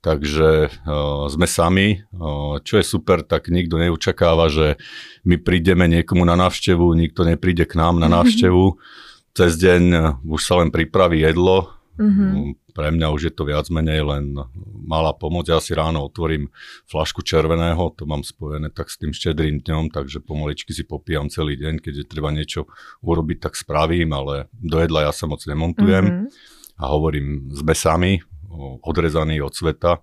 takže 0.04 0.68
uh, 0.68 1.26
sme 1.32 1.46
sami. 1.48 2.04
Uh, 2.12 2.60
čo 2.60 2.76
je 2.76 2.84
super, 2.84 3.24
tak 3.24 3.48
nikto 3.48 3.80
neočakáva, 3.80 4.52
že 4.52 4.76
my 5.24 5.40
prídeme 5.40 5.88
niekomu 5.88 6.28
na 6.28 6.36
návštevu, 6.36 6.92
nikto 6.92 7.24
nepríde 7.24 7.64
k 7.64 7.78
nám 7.78 7.96
na 8.02 8.10
návštevu. 8.20 8.66
Mm-hmm 8.76 9.08
cez 9.34 9.56
deň 9.58 9.82
už 10.26 10.40
sa 10.42 10.62
len 10.62 10.74
pripraví 10.74 11.22
jedlo. 11.22 11.70
Mm-hmm. 12.00 12.70
Pre 12.70 12.88
mňa 12.96 13.06
už 13.12 13.28
je 13.28 13.32
to 13.34 13.44
viac 13.44 13.68
menej 13.68 14.00
len 14.00 14.32
malá 14.86 15.12
pomoc. 15.12 15.44
Ja 15.50 15.60
si 15.60 15.76
ráno 15.76 16.06
otvorím 16.06 16.48
flašku 16.88 17.20
červeného, 17.20 17.92
to 17.92 18.08
mám 18.08 18.24
spojené 18.24 18.72
tak 18.72 18.88
s 18.88 18.96
tým 18.96 19.12
štedrým 19.12 19.60
dňom, 19.60 19.92
takže 19.92 20.24
pomaličky 20.24 20.72
si 20.72 20.86
popíjam 20.88 21.28
celý 21.28 21.60
deň. 21.60 21.82
Keď 21.82 21.94
je 22.00 22.06
treba 22.08 22.32
niečo 22.32 22.70
urobiť, 23.04 23.38
tak 23.42 23.58
spravím, 23.58 24.16
ale 24.16 24.48
do 24.54 24.80
jedla 24.80 25.10
ja 25.10 25.12
sa 25.12 25.28
moc 25.28 25.44
nemontujem. 25.44 26.04
Mm-hmm. 26.08 26.26
A 26.80 26.84
hovorím, 26.88 27.52
sme 27.52 27.74
sami, 27.76 28.12
odrezaní 28.80 29.44
od 29.44 29.52
sveta, 29.52 30.00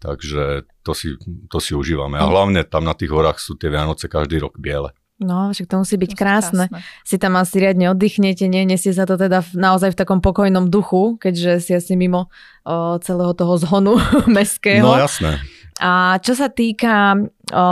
takže 0.00 0.64
to 0.80 0.96
si, 0.96 1.20
to 1.52 1.58
si 1.60 1.76
užívame. 1.76 2.16
A 2.16 2.24
hlavne 2.24 2.64
tam 2.64 2.88
na 2.88 2.96
tých 2.96 3.12
horách 3.12 3.36
sú 3.36 3.60
tie 3.60 3.68
Vianoce 3.68 4.08
každý 4.08 4.40
rok 4.40 4.56
biele. 4.56 4.96
No, 5.22 5.54
však 5.54 5.70
to 5.70 5.78
musí 5.78 5.94
byť 5.94 6.10
to 6.10 6.18
krásne. 6.18 6.66
krásne. 6.66 7.06
Si 7.06 7.16
tam 7.22 7.38
asi 7.38 7.62
riadne 7.62 7.86
oddychnete, 7.94 8.50
nie? 8.50 8.66
Nesie 8.66 8.90
sa 8.90 9.06
to 9.06 9.14
teda 9.14 9.46
naozaj 9.54 9.94
v 9.94 9.98
takom 10.02 10.18
pokojnom 10.18 10.66
duchu, 10.66 11.22
keďže 11.22 11.62
si 11.62 11.70
asi 11.70 11.94
mimo 11.94 12.34
o, 12.66 12.98
celého 12.98 13.30
toho 13.30 13.54
zhonu 13.54 13.94
meského. 14.26 14.82
No 14.82 14.98
jasné. 14.98 15.38
A 15.78 16.18
čo 16.18 16.34
sa 16.34 16.50
týka 16.50 17.14
o, 17.14 17.64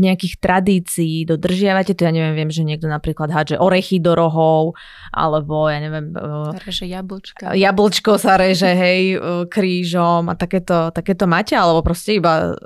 nejakých 0.00 0.40
tradícií, 0.40 1.28
dodržiavate 1.28 1.92
to, 1.92 2.08
ja 2.08 2.12
neviem, 2.12 2.32
viem, 2.32 2.52
že 2.52 2.64
niekto 2.64 2.88
napríklad 2.88 3.36
hádže 3.36 3.60
orechy 3.60 4.00
do 4.00 4.16
rohov, 4.16 4.72
alebo 5.12 5.68
ja 5.68 5.84
neviem... 5.84 6.16
O, 6.16 6.56
reže 6.56 6.88
jablčka. 6.88 7.52
Jablčko 7.52 8.16
sa 8.16 8.40
reže, 8.40 8.72
hej, 8.72 9.20
krížom 9.52 10.32
a 10.32 10.34
takéto, 10.40 10.88
takéto 10.88 11.28
máte, 11.28 11.52
alebo 11.52 11.84
proste 11.84 12.16
iba 12.16 12.56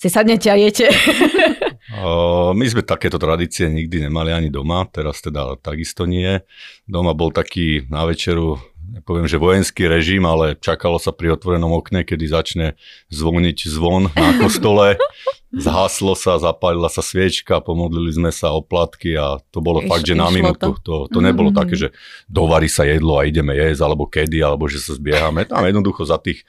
si 0.00 0.08
sadnete 0.08 0.48
a 0.48 0.56
jete. 0.56 0.88
o, 1.94 2.50
my 2.56 2.64
sme 2.66 2.82
takéto 2.82 3.20
tradície 3.20 3.70
nikdy 3.70 4.08
nemali 4.08 4.34
ani 4.34 4.48
doma, 4.50 4.88
teraz 4.90 5.22
teda 5.22 5.54
takisto 5.60 6.08
nie. 6.08 6.42
Doma 6.88 7.14
bol 7.14 7.30
taký 7.30 7.86
na 7.86 8.02
večeru 8.08 8.58
nepoviem, 8.92 9.26
že 9.26 9.42
vojenský 9.42 9.90
režim, 9.90 10.22
ale 10.24 10.54
čakalo 10.58 11.02
sa 11.02 11.10
pri 11.10 11.34
otvorenom 11.34 11.74
okne, 11.74 12.06
kedy 12.06 12.24
začne 12.30 12.66
zvoniť 13.10 13.58
zvon 13.66 14.14
na 14.14 14.30
kostole. 14.38 14.96
Zhaslo 15.54 16.18
sa, 16.18 16.42
zapálila 16.42 16.90
sa 16.90 17.06
sviečka, 17.06 17.62
pomodlili 17.62 18.10
sme 18.10 18.34
sa 18.34 18.50
o 18.50 18.66
platky 18.66 19.14
a 19.14 19.38
to 19.54 19.62
bolo 19.62 19.78
Iš, 19.78 19.88
fakt, 19.88 20.04
že 20.04 20.18
na 20.18 20.26
minútu. 20.26 20.74
To, 20.82 21.06
to, 21.06 21.14
to 21.14 21.18
nebolo 21.22 21.54
mm-hmm. 21.54 21.62
také, 21.62 21.74
že 21.78 21.88
dovarí 22.26 22.66
sa 22.66 22.82
jedlo 22.82 23.14
a 23.14 23.22
ideme 23.22 23.54
jesť, 23.54 23.86
alebo 23.86 24.10
kedy, 24.10 24.42
alebo 24.42 24.66
že 24.66 24.82
sa 24.82 24.98
zbiehame. 24.98 25.46
Tam 25.46 25.62
jednoducho 25.62 26.02
za 26.02 26.18
tých, 26.18 26.42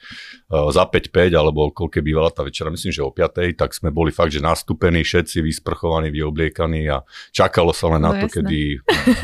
uh, 0.50 0.66
za 0.74 0.82
5-5, 0.82 1.30
alebo 1.30 1.70
koľko 1.70 2.02
bývala 2.02 2.34
tá 2.34 2.42
večera, 2.42 2.74
myslím, 2.74 2.90
že 2.90 3.06
o 3.06 3.14
5, 3.14 3.54
tak 3.54 3.70
sme 3.70 3.94
boli 3.94 4.10
fakt, 4.10 4.34
že 4.34 4.42
nastúpení 4.42 5.06
všetci, 5.06 5.46
vysprchovaní, 5.46 6.10
vyobliekaní 6.10 6.90
a 6.90 7.06
čakalo 7.30 7.70
sa 7.70 7.94
len 7.94 8.02
no, 8.02 8.10
na 8.10 8.18
to, 8.18 8.26
jasné. 8.26 8.34
kedy 8.42 8.58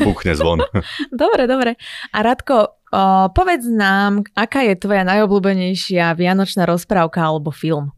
buchne 0.07 0.33
zvon. 0.39 0.59
dobre, 1.11 1.51
dobre. 1.51 1.75
A 2.15 2.23
Radko, 2.23 2.79
O, 2.95 3.27
povedz 3.33 3.67
nám, 3.67 4.23
aká 4.39 4.63
je 4.63 4.79
tvoja 4.79 5.03
najobľúbenejšia 5.03 6.15
vianočná 6.15 6.63
rozprávka 6.63 7.27
alebo 7.27 7.51
film? 7.51 7.91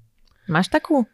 Máš 0.49 0.73
takú? 0.73 1.05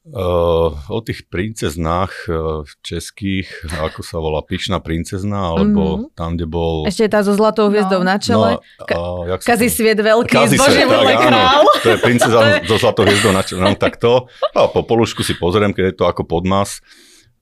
Uh, 0.00 0.72
o 0.88 1.04
tých 1.04 1.28
princeznách 1.28 2.24
uh, 2.32 2.64
českých, 2.80 3.52
ako 3.68 4.00
sa 4.00 4.16
volá, 4.16 4.40
Pyšná 4.40 4.80
princezna, 4.80 5.52
alebo 5.52 6.08
mm-hmm. 6.08 6.16
tam, 6.16 6.40
kde 6.40 6.48
bol... 6.48 6.88
Ešte 6.88 7.04
tá 7.12 7.20
so 7.20 7.36
zlatou 7.36 7.68
hviezdou 7.68 8.00
no. 8.00 8.08
na 8.08 8.16
čele. 8.16 8.56
No, 8.56 8.86
Ka- 8.88 8.96
uh, 8.96 9.36
Kazi 9.36 9.68
sviet 9.68 10.00
veľký, 10.00 10.56
zboží 10.56 10.88
sviet, 10.88 11.20
král. 11.20 11.68
To 11.84 11.88
je 11.92 11.98
princeza 12.00 12.38
so 12.72 12.80
zlatou 12.80 13.04
hviezdou 13.04 13.36
na 13.36 13.44
čele, 13.44 13.60
no 13.60 13.76
tak 13.76 14.00
to. 14.00 14.24
A 14.56 14.72
po 14.72 14.88
polušku 14.88 15.20
si 15.20 15.36
pozriem, 15.36 15.76
keď 15.76 15.92
je 15.92 15.94
to 16.00 16.08
ako 16.08 16.24
podmas. 16.24 16.80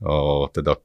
Uh, 0.03 0.50
teda 0.50 0.83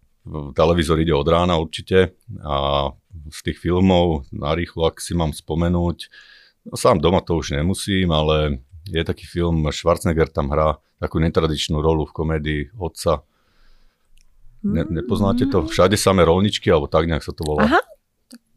televízor 0.53 1.01
ide 1.01 1.12
od 1.12 1.27
rána 1.27 1.60
určite 1.60 2.15
a 2.39 2.89
z 3.34 3.39
tých 3.44 3.58
filmov 3.60 4.30
na 4.32 4.56
rýchlo, 4.56 4.88
ak 4.88 5.03
si 5.03 5.18
mám 5.18 5.36
spomenúť, 5.36 5.98
no, 6.70 6.75
sám 6.80 7.03
doma 7.03 7.20
to 7.20 7.36
už 7.36 7.60
nemusím, 7.60 8.13
ale 8.13 8.63
je 8.88 9.04
taký 9.04 9.24
film, 9.24 9.63
Schwarzenegger 9.72 10.28
tam 10.28 10.52
hrá 10.52 10.80
takú 11.00 11.20
netradičnú 11.20 11.80
rolu 11.80 12.08
v 12.08 12.16
komédii 12.16 12.62
Otca. 12.80 13.24
Ne, 14.63 14.88
nepoznáte 14.88 15.48
to? 15.52 15.68
Všade 15.68 16.00
samé 16.00 16.24
rolničky, 16.24 16.72
alebo 16.72 16.88
tak 16.88 17.08
nejak 17.08 17.24
sa 17.24 17.36
to 17.36 17.44
volá. 17.44 17.68
Aha, 17.68 17.82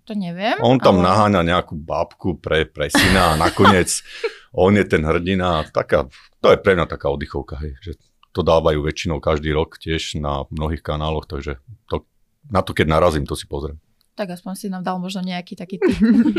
to 0.06 0.14
neviem. 0.14 0.54
On 0.62 0.78
tam 0.78 1.02
ale... 1.02 1.10
naháňa 1.10 1.42
nejakú 1.42 1.74
bábku 1.74 2.38
pre, 2.38 2.62
pre 2.62 2.86
syna 2.86 3.34
a 3.34 3.38
nakoniec 3.38 3.90
on 4.54 4.70
je 4.78 4.86
ten 4.86 5.02
hrdina. 5.02 5.66
Taká, 5.66 6.06
to 6.38 6.54
je 6.54 6.58
pre 6.62 6.78
mňa 6.78 6.86
taká 6.86 7.10
oddychovka, 7.10 7.58
hej, 7.58 7.74
že 7.82 7.92
to 8.30 8.46
dávajú 8.46 8.86
väčšinou 8.86 9.18
každý 9.18 9.50
rok 9.50 9.82
tiež 9.82 10.20
na 10.22 10.46
mnohých 10.54 10.84
kanáloch, 10.84 11.26
takže 11.26 11.58
to, 11.90 12.06
na 12.46 12.62
to, 12.62 12.70
keď 12.70 12.86
narazím, 12.86 13.26
to 13.26 13.34
si 13.34 13.50
pozriem. 13.50 13.82
Tak 14.16 14.32
aspoň 14.32 14.52
si 14.56 14.66
nám 14.72 14.80
dal 14.80 14.96
možno 14.96 15.20
nejaký 15.20 15.60
taký 15.60 15.76
tip. 15.76 15.92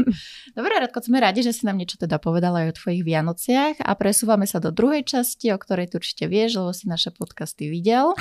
Dobre, 0.57 0.73
Radko, 0.81 0.97
sme 0.97 1.21
radi, 1.21 1.45
že 1.45 1.53
si 1.53 1.61
nám 1.69 1.77
niečo 1.77 2.01
teda 2.01 2.17
povedala 2.17 2.65
aj 2.65 2.73
o 2.73 2.77
tvojich 2.81 3.05
Vianociach 3.05 3.85
a 3.85 3.93
presúvame 3.93 4.49
sa 4.49 4.57
do 4.57 4.73
druhej 4.73 5.05
časti, 5.05 5.53
o 5.53 5.61
ktorej 5.61 5.93
tu 5.93 6.01
určite 6.01 6.25
vieš, 6.25 6.57
lebo 6.57 6.73
si 6.73 6.89
naše 6.89 7.13
podcasty 7.13 7.69
videl. 7.69 8.17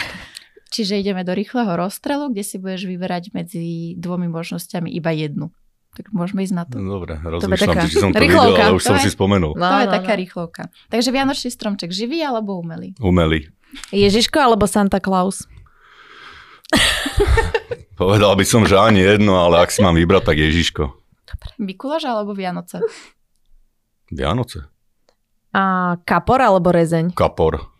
Čiže 0.68 1.00
ideme 1.00 1.24
do 1.24 1.32
rýchleho 1.32 1.72
rozstrelu, 1.72 2.28
kde 2.28 2.44
si 2.44 2.60
budeš 2.60 2.84
vyberať 2.84 3.32
medzi 3.32 3.96
dvomi 3.96 4.28
možnosťami 4.28 4.92
iba 4.92 5.08
jednu. 5.16 5.48
Tak 5.96 6.12
môžeme 6.12 6.44
ísť 6.44 6.52
na 6.52 6.68
to. 6.68 6.76
No, 6.76 7.00
dobre, 7.00 7.16
rozmýšľam, 7.16 7.88
či 7.88 7.96
som 7.96 8.12
to 8.12 8.20
rýchlovka. 8.20 8.52
videl, 8.52 8.68
ale 8.68 8.76
už 8.76 8.84
som 8.84 9.00
je, 9.00 9.08
si 9.08 9.10
spomenul. 9.16 9.56
No, 9.56 9.64
to 9.64 9.80
je 9.80 9.88
no, 9.88 9.94
taká 9.96 10.12
no. 10.12 10.20
rýchlovka. 10.20 10.62
Takže 10.92 11.08
Vianočný 11.08 11.48
stromček 11.48 11.88
živý 11.96 12.20
alebo 12.20 12.60
umelý? 12.60 12.92
Umelý. 13.00 13.48
Ježiško 13.96 14.36
alebo 14.36 14.68
Santa 14.68 15.00
Claus? 15.00 15.48
Povedal 17.96 18.36
by 18.36 18.44
som, 18.44 18.68
že 18.68 18.76
ani 18.76 19.00
jedno, 19.00 19.40
ale 19.40 19.64
ak 19.64 19.72
si 19.72 19.80
mám 19.80 19.96
vybrať, 19.96 20.22
tak 20.28 20.36
Ježiško. 20.36 20.84
Dobre. 21.26 21.48
Mikuláš 21.56 22.04
alebo 22.04 22.36
Vianoce? 22.36 22.84
Vianoce. 24.12 24.68
A 25.56 25.96
kapor 26.04 26.44
alebo 26.44 26.68
rezeň? 26.68 27.16
Kapor. 27.16 27.72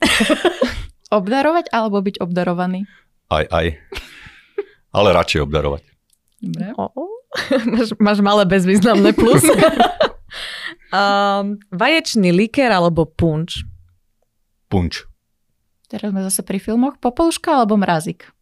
Obdarovať 1.16 1.68
alebo 1.70 2.00
byť 2.00 2.18
obdarovaný? 2.18 2.88
Aj, 3.30 3.46
aj. 3.46 3.78
Ale 4.90 5.08
radšej 5.14 5.44
obdarovať. 5.46 5.84
Dobre. 6.40 6.72
Oh, 6.80 7.22
máš, 7.76 7.94
máš 8.00 8.18
malé 8.24 8.42
bezvýznamné 8.48 9.12
plus. 9.14 9.44
um, 10.90 11.60
vaječný 11.84 12.32
liker 12.32 12.72
alebo 12.72 13.04
punč? 13.06 13.62
Punč. 14.66 15.04
Teraz 15.86 16.10
sme 16.10 16.24
zase 16.26 16.42
pri 16.42 16.58
filmoch. 16.58 16.98
Popoluška 16.98 17.62
alebo 17.62 17.78
mrazik? 17.78 18.32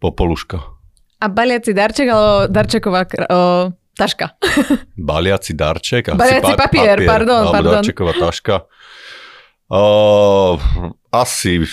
Popoluška. 0.00 0.75
A 1.16 1.26
baliaci 1.32 1.72
darček 1.72 2.08
alebo 2.12 2.52
darčeková 2.52 3.00
o, 3.08 3.72
taška? 3.96 4.36
Baliaci 5.10 5.56
darček? 5.56 6.12
Baliaci 6.12 6.52
pa- 6.52 6.68
papier, 6.68 7.00
pardon, 7.08 7.48
alebo 7.48 7.52
pardon. 7.56 7.72
darčeková 7.80 8.12
taška. 8.20 8.68
O, 9.72 10.60
asi 11.10 11.64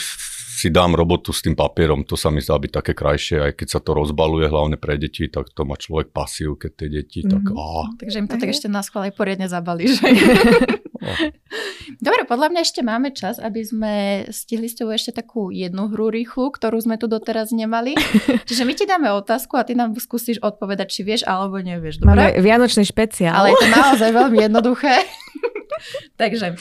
si 0.64 0.72
dám 0.72 0.96
robotu 0.96 1.36
s 1.36 1.44
tým 1.44 1.60
papierom, 1.60 2.08
to 2.08 2.16
sa 2.16 2.32
mi 2.32 2.40
zdá 2.40 2.56
byť 2.56 2.72
také 2.72 2.96
krajšie, 2.96 3.52
aj 3.52 3.60
keď 3.60 3.68
sa 3.68 3.80
to 3.84 3.92
rozbaluje 3.92 4.48
hlavne 4.48 4.80
pre 4.80 4.96
deti, 4.96 5.28
tak 5.28 5.52
to 5.52 5.68
má 5.68 5.76
človek 5.76 6.16
pasív, 6.16 6.56
keď 6.56 6.72
tie 6.80 6.88
deti, 6.88 7.20
mm-hmm. 7.20 7.34
tak 7.36 7.44
á. 7.52 7.72
Takže 8.00 8.18
im 8.24 8.28
to 8.32 8.40
tak 8.40 8.52
ešte 8.56 8.72
na 8.72 8.80
schvál 8.80 9.12
aj 9.12 9.14
poriadne 9.20 9.52
zabalí, 9.52 9.92
že? 9.92 10.08
Dobre, 12.00 12.24
podľa 12.24 12.48
mňa 12.56 12.62
ešte 12.64 12.80
máme 12.80 13.12
čas, 13.12 13.44
aby 13.44 13.60
sme 13.60 13.94
stihli 14.32 14.72
s 14.72 14.80
tebou 14.80 14.96
ešte 14.96 15.12
takú 15.12 15.52
jednu 15.52 15.92
hru 15.92 16.08
rýchlu, 16.08 16.48
ktorú 16.56 16.80
sme 16.80 16.96
tu 16.96 17.12
doteraz 17.12 17.52
nemali. 17.52 18.00
Čiže 18.48 18.64
my 18.64 18.74
ti 18.74 18.88
dáme 18.88 19.12
otázku 19.12 19.60
a 19.60 19.68
ty 19.68 19.76
nám 19.76 20.00
skúsiš 20.00 20.40
odpovedať, 20.40 20.88
či 20.88 21.02
vieš 21.04 21.28
alebo 21.28 21.60
nevieš. 21.60 22.00
Dobre? 22.00 22.16
Máme 22.16 22.40
vianočný 22.40 22.88
špeciál. 22.88 23.36
Ale 23.36 23.52
je 23.52 23.60
to 23.60 23.68
naozaj 23.68 24.10
veľmi 24.16 24.38
jednoduché. 24.48 24.96
Takže, 26.22 26.56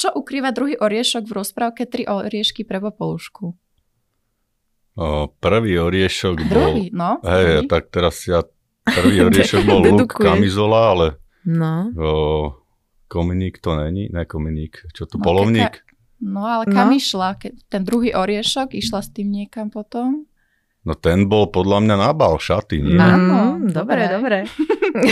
čo 0.00 0.08
ukrýva 0.16 0.56
druhý 0.56 0.80
oriešok 0.80 1.28
v 1.28 1.32
rozprávke 1.36 1.84
Tri 1.84 2.08
oriešky 2.08 2.64
pre 2.64 2.80
popolušku? 2.80 3.52
O, 4.96 5.06
prvý 5.36 5.76
oriešok 5.76 6.36
bol... 6.48 6.72
Druhý, 6.80 6.88
no. 6.96 7.20
Hej, 7.20 7.64
druhý. 7.64 7.68
tak 7.68 7.92
teraz 7.92 8.24
ja... 8.24 8.40
Prvý 8.80 9.20
oriešok 9.28 9.62
bol 9.68 9.84
luk 9.84 10.16
kamizola, 10.16 10.96
ale... 10.96 11.06
No. 11.44 11.92
O, 11.92 12.10
kominík 13.12 13.60
to 13.60 13.76
není, 13.76 14.08
ne 14.08 14.24
kominík, 14.24 14.88
čo 14.96 15.04
to, 15.04 15.20
no, 15.20 15.24
polovník? 15.24 15.68
Ka- 15.68 15.84
no 16.20 16.48
ale 16.48 16.64
kam 16.68 16.92
no. 16.92 16.96
išla? 16.96 17.36
Ke, 17.36 17.52
ten 17.68 17.84
druhý 17.84 18.16
oriešok 18.16 18.72
išla 18.76 19.04
s 19.04 19.12
tým 19.12 19.28
niekam 19.28 19.68
potom? 19.68 20.24
No 20.80 20.96
ten 20.96 21.28
bol 21.28 21.52
podľa 21.52 21.84
mňa 21.84 21.96
na 22.00 22.10
bal 22.16 22.40
šaty, 22.40 22.80
nie? 22.80 22.96
Áno, 22.96 23.60
mm, 23.60 23.68
dobre, 23.68 24.08
dobre. 24.08 24.38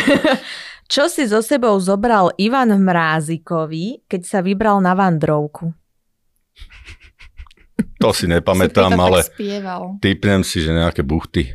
čo 0.89 1.07
si 1.13 1.29
so 1.29 1.45
sebou 1.45 1.77
zobral 1.79 2.33
Ivan 2.41 2.73
Mrázikovi, 2.73 4.09
keď 4.09 4.23
sa 4.25 4.39
vybral 4.41 4.81
na 4.81 4.97
vandrovku? 4.97 5.71
To 7.99 8.15
si 8.15 8.31
nepamätám, 8.31 8.95
ale 8.95 9.27
typnem 9.99 10.47
si, 10.47 10.63
že 10.63 10.71
nejaké 10.71 11.03
buchty. 11.03 11.51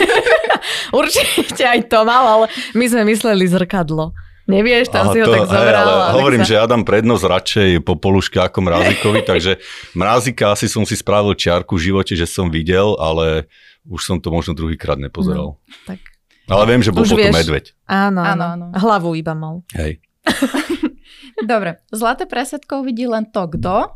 Určite 1.00 1.64
aj 1.64 1.88
to 1.88 2.04
mal, 2.04 2.24
ale 2.28 2.46
my 2.76 2.84
sme 2.84 3.08
mysleli 3.08 3.48
zrkadlo. 3.48 4.12
Nevieš, 4.44 4.92
tam 4.92 5.08
Aha, 5.08 5.12
si 5.16 5.18
ho 5.22 5.26
to, 5.28 5.32
tak 5.32 5.48
zobral. 5.48 5.64
Hej, 5.64 5.96
ale 5.96 6.12
hovorím, 6.20 6.42
sa... 6.44 6.48
že 6.48 6.54
ja 6.60 6.64
dám 6.68 6.82
prednosť 6.84 7.24
radšej 7.24 7.68
po 7.88 7.96
poluške 7.96 8.36
ako 8.36 8.58
mrázikovi, 8.68 9.20
takže 9.24 9.52
mrázika 9.96 10.52
asi 10.52 10.68
som 10.68 10.84
si 10.84 10.92
spravil 10.92 11.32
čiarku 11.32 11.80
v 11.80 11.88
živote, 11.88 12.12
že 12.12 12.28
som 12.28 12.52
videl, 12.52 12.98
ale 13.00 13.48
už 13.88 14.00
som 14.02 14.16
to 14.20 14.28
možno 14.28 14.52
druhýkrát 14.52 15.00
nepozeral. 15.00 15.56
No, 15.56 15.88
tak. 15.88 16.09
Ale 16.50 16.64
viem, 16.66 16.82
že 16.82 16.90
bol 16.90 17.06
už 17.06 17.14
potom 17.14 17.30
vieš. 17.30 17.36
medveď. 17.38 17.64
Áno, 17.86 18.20
áno, 18.26 18.44
áno. 18.58 18.66
Hlavu 18.74 19.14
iba 19.14 19.32
mal. 19.38 19.62
Hej. 19.78 20.02
Dobre, 21.50 21.80
zlaté 21.94 22.26
presedko 22.26 22.82
vidí 22.82 23.06
len 23.06 23.30
to, 23.30 23.46
kto? 23.46 23.94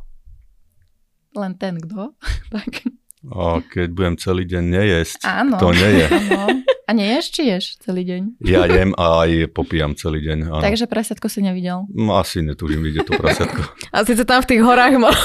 Len 1.34 1.52
ten, 1.58 1.82
kto? 1.82 2.14
tak. 2.54 2.86
A 3.24 3.58
keď 3.64 3.88
budem 3.90 4.14
celý 4.20 4.44
deň 4.44 4.64
nejesť, 4.68 5.20
áno, 5.24 5.56
to 5.56 5.72
nie 5.72 5.90
je. 6.04 6.06
Áno. 6.12 6.62
A 6.84 6.92
neješ, 6.92 7.32
či 7.32 7.48
ješ 7.48 7.80
celý 7.80 8.04
deň? 8.04 8.44
Ja 8.44 8.68
jem 8.68 8.92
a 9.00 9.24
aj 9.24 9.56
popíjam 9.56 9.96
celý 9.96 10.20
deň. 10.20 10.52
Áno. 10.52 10.60
Takže 10.60 10.84
prasiatko 10.84 11.32
si 11.32 11.40
nevidel? 11.40 11.88
No, 11.88 12.20
asi 12.20 12.44
netúžim 12.44 12.84
vidieť 12.84 13.08
to 13.08 13.16
prasiatko. 13.16 13.64
A 13.96 14.04
síce 14.04 14.28
tam 14.28 14.44
v 14.44 14.48
tých 14.52 14.60
horách 14.60 15.00
možno. 15.00 15.16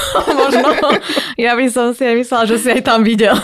ja 1.36 1.52
by 1.52 1.66
som 1.68 1.92
si 1.92 2.08
aj 2.08 2.16
myslela, 2.16 2.44
že 2.48 2.56
si 2.56 2.68
aj 2.72 2.80
tam 2.80 3.04
videl. 3.04 3.36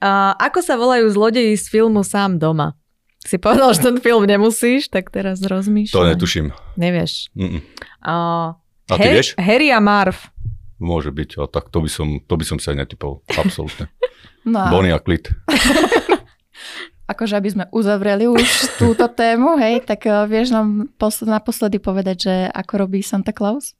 A 0.00 0.32
ako 0.40 0.64
sa 0.64 0.80
volajú 0.80 1.12
zlodeji 1.12 1.54
z 1.60 1.64
filmu 1.68 2.00
Sám 2.00 2.40
doma? 2.40 2.74
Si 3.20 3.36
povedal, 3.36 3.76
že 3.76 3.84
ten 3.84 3.96
film 4.00 4.24
nemusíš, 4.24 4.88
tak 4.88 5.12
teraz 5.12 5.44
rozmýšľam. 5.44 5.92
To 5.92 6.08
netuším. 6.08 6.46
Nevieš. 6.80 7.28
Uh, 7.36 8.56
a 8.88 8.94
ty 8.96 9.08
vieš? 9.12 9.36
Harry 9.36 9.68
a 9.68 9.76
Marv. 9.76 10.32
Môže 10.80 11.12
byť, 11.12 11.36
ale 11.36 11.48
tak 11.52 11.68
to 11.68 11.84
by 11.84 11.90
som, 11.92 12.24
to 12.24 12.34
by 12.40 12.44
som 12.48 12.56
sa 12.56 12.72
netypol. 12.72 13.20
Absolútne. 13.36 13.88
No. 14.40 14.72
Bonnie 14.72 14.88
a 14.88 14.96
Klit. 14.96 15.28
akože 17.10 17.34
aby 17.36 17.48
sme 17.50 17.64
uzavreli 17.74 18.30
už 18.30 18.78
túto 18.78 19.10
tému, 19.10 19.58
hej, 19.58 19.82
tak 19.82 20.06
uh, 20.06 20.24
vieš 20.30 20.54
nám 20.54 20.88
posled, 20.94 21.26
naposledy 21.26 21.82
povedať, 21.82 22.16
že 22.24 22.34
ako 22.48 22.86
robí 22.86 23.02
Santa 23.02 23.34
Claus? 23.34 23.74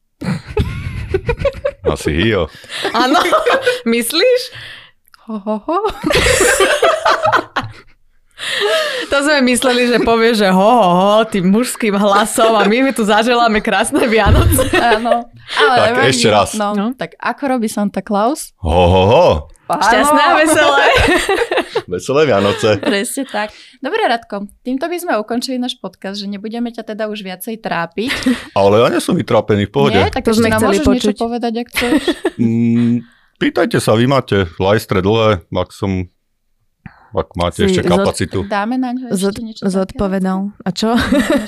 Asi 1.87 2.11
Hio. 2.13 2.51
Áno, 2.91 3.23
myslíš? 3.95 4.41
Ho, 5.31 5.39
ho, 5.39 5.57
ho. 5.63 5.79
To 9.11 9.17
sme 9.23 9.47
mysleli, 9.47 9.87
že 9.87 10.03
povie, 10.03 10.35
že 10.35 10.51
ho, 10.51 10.59
ho, 10.59 10.91
ho, 10.91 11.19
tým 11.23 11.55
mužským 11.55 11.95
hlasom 11.95 12.59
a 12.59 12.67
my 12.67 12.91
mi 12.91 12.91
tu 12.91 13.07
zaželáme 13.07 13.63
krásne 13.63 14.11
Vianoce. 14.11 14.67
Áno. 14.75 15.31
Ale 15.55 15.77
tak 15.77 15.91
nevadí. 15.95 16.11
ešte 16.11 16.29
raz. 16.35 16.49
No, 16.59 16.75
no. 16.75 16.91
Tak 16.99 17.15
ako 17.15 17.43
robí 17.47 17.71
Santa 17.71 18.03
Claus? 18.03 18.51
Ho, 18.59 18.87
ho, 18.91 19.03
ho. 19.07 19.27
Šťastné 19.71 20.19
a 20.19 20.33
veselé. 20.35 20.87
veselé 21.95 22.21
Vianoce. 22.27 22.83
Presne 22.83 23.23
tak. 23.31 23.55
Dobre, 23.79 24.03
Radko, 24.11 24.51
týmto 24.67 24.91
by 24.91 24.97
sme 24.99 25.13
ukončili 25.23 25.63
náš 25.63 25.79
podcast, 25.79 26.19
že 26.19 26.27
nebudeme 26.27 26.75
ťa 26.75 26.83
teda 26.91 27.07
už 27.07 27.23
viacej 27.23 27.63
trápiť. 27.63 28.11
Ale 28.59 28.83
ja 28.83 28.91
nie 28.91 28.99
som 28.99 29.15
vytrápený, 29.15 29.71
v 29.71 29.73
pohode. 29.75 29.95
Nie, 29.95 30.11
tak 30.11 30.27
to 30.27 30.35
sme 30.35 30.51
chceli 30.51 30.83
počuť. 30.83 30.91
niečo 30.91 31.11
povedať, 31.15 31.53
ak 31.63 31.67
chceš. 31.71 32.03
Pýtajte 33.41 33.81
sa, 33.81 33.97
vy 33.97 34.05
máte 34.05 34.53
lajstre 34.61 35.01
dlhé, 35.01 35.49
ak 35.49 35.73
som 35.73 36.13
ak 37.11 37.35
máte 37.35 37.65
si 37.65 37.73
ešte 37.73 37.89
kapacitu. 37.89 38.47
Zod, 38.47 38.53
dáme 38.53 38.79
na 38.79 38.95
ňo 38.95 39.11
ešte 39.11 39.19
zod, 39.19 39.37
niečo 39.43 39.63
Zodpovedal. 39.67 40.55
A 40.63 40.69
čo? 40.71 40.95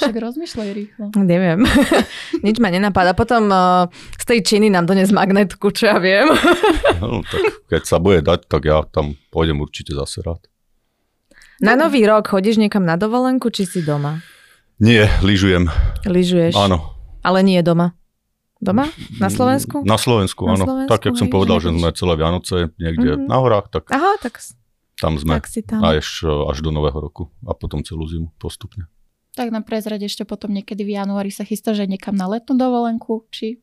Však 0.01 0.17
rozmýšľaj 0.17 0.69
rýchlo. 0.73 1.05
Neviem. 1.31 1.63
Nič 2.47 2.59
ma 2.59 2.73
nenapadá. 2.73 3.15
Potom 3.15 3.47
uh, 3.53 3.87
z 4.19 4.25
tej 4.25 4.41
činy 4.43 4.75
nám 4.75 4.91
dones 4.91 5.15
magnetku, 5.15 5.71
čo 5.71 5.93
ja 5.93 6.03
viem. 6.03 6.33
no, 7.05 7.23
tak 7.23 7.63
keď 7.71 7.83
sa 7.87 8.03
bude 8.03 8.25
dať, 8.25 8.51
tak 8.51 8.67
ja 8.67 8.83
tam 8.89 9.15
pôjdem 9.31 9.63
určite 9.63 9.95
zase 9.95 10.25
rád. 10.27 10.43
Na 11.63 11.79
nový 11.79 12.03
rok 12.09 12.27
chodíš 12.27 12.59
niekam 12.59 12.83
na 12.83 12.99
dovolenku, 12.99 13.53
či 13.55 13.69
si 13.69 13.87
doma? 13.87 14.19
Nie, 14.83 15.07
lyžujem. 15.23 15.71
Lyžuješ? 16.09 16.59
Áno. 16.59 16.99
Ale 17.23 17.47
nie 17.47 17.63
doma? 17.63 17.95
Doma? 18.63 18.87
Na 19.19 19.27
Slovensku? 19.27 19.83
Na 19.83 19.99
Slovensku, 19.99 20.47
na 20.47 20.55
áno. 20.55 20.65
Slovensku, 20.65 20.91
tak, 20.95 21.03
jak 21.11 21.19
som 21.19 21.27
povedal, 21.27 21.59
že 21.59 21.75
sme 21.75 21.91
celé 21.91 22.15
Vianoce 22.15 22.71
niekde 22.79 23.19
mm-hmm. 23.19 23.27
na 23.27 23.37
horách, 23.43 23.67
tak... 23.75 23.91
Aha, 23.91 24.23
tak 24.23 24.39
tam 25.03 25.19
sme 25.19 25.43
tak 25.43 25.51
si 25.51 25.67
tam. 25.67 25.83
Až, 25.83 26.23
až 26.47 26.63
do 26.63 26.71
nového 26.71 26.95
roku 26.95 27.27
a 27.43 27.59
potom 27.59 27.83
celú 27.83 28.07
zimu 28.07 28.31
postupne. 28.39 28.87
Tak 29.35 29.51
na 29.51 29.59
prezrade 29.67 30.07
ešte 30.07 30.23
potom 30.23 30.55
niekedy 30.55 30.87
v 30.87 30.95
januári 30.95 31.35
sa 31.35 31.43
chystá, 31.43 31.75
že 31.75 31.91
niekam 31.91 32.15
na 32.15 32.31
letnú 32.31 32.55
dovolenku, 32.55 33.27
či? 33.35 33.59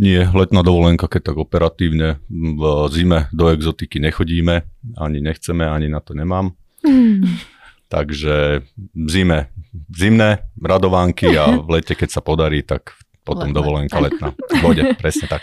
Nie, 0.00 0.32
letná 0.32 0.64
dovolenka, 0.64 1.12
keď 1.12 1.34
tak 1.34 1.36
operatívne. 1.36 2.24
V 2.32 2.62
zime 2.88 3.28
do 3.36 3.52
exotiky 3.52 4.00
nechodíme, 4.00 4.64
ani 4.96 5.18
nechceme, 5.20 5.68
ani 5.68 5.92
na 5.92 6.00
to 6.00 6.16
nemám. 6.16 6.56
Takže 7.92 8.64
v 8.96 9.08
zime 9.12 9.52
zimné 9.92 10.48
radovánky 10.56 11.36
a 11.36 11.60
v 11.60 11.68
lete, 11.68 11.92
keď 11.92 12.08
sa 12.08 12.24
podarí, 12.24 12.64
tak 12.64 12.96
potom 13.22 13.50
Letná. 13.50 13.58
dovolenka 13.58 13.98
letná. 14.02 14.34
Vode, 14.62 14.94
presne 14.98 15.26
tak. 15.30 15.42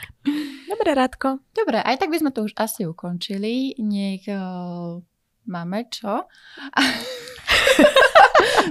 Dobre, 0.68 0.90
Radko. 0.96 1.40
Dobre, 1.56 1.80
aj 1.80 1.96
tak 2.00 2.10
by 2.12 2.18
sme 2.20 2.32
to 2.32 2.44
už 2.48 2.54
asi 2.60 2.86
ukončili. 2.88 3.76
Nech 3.80 4.28
uh, 4.28 5.00
máme 5.48 5.88
čo? 5.92 6.24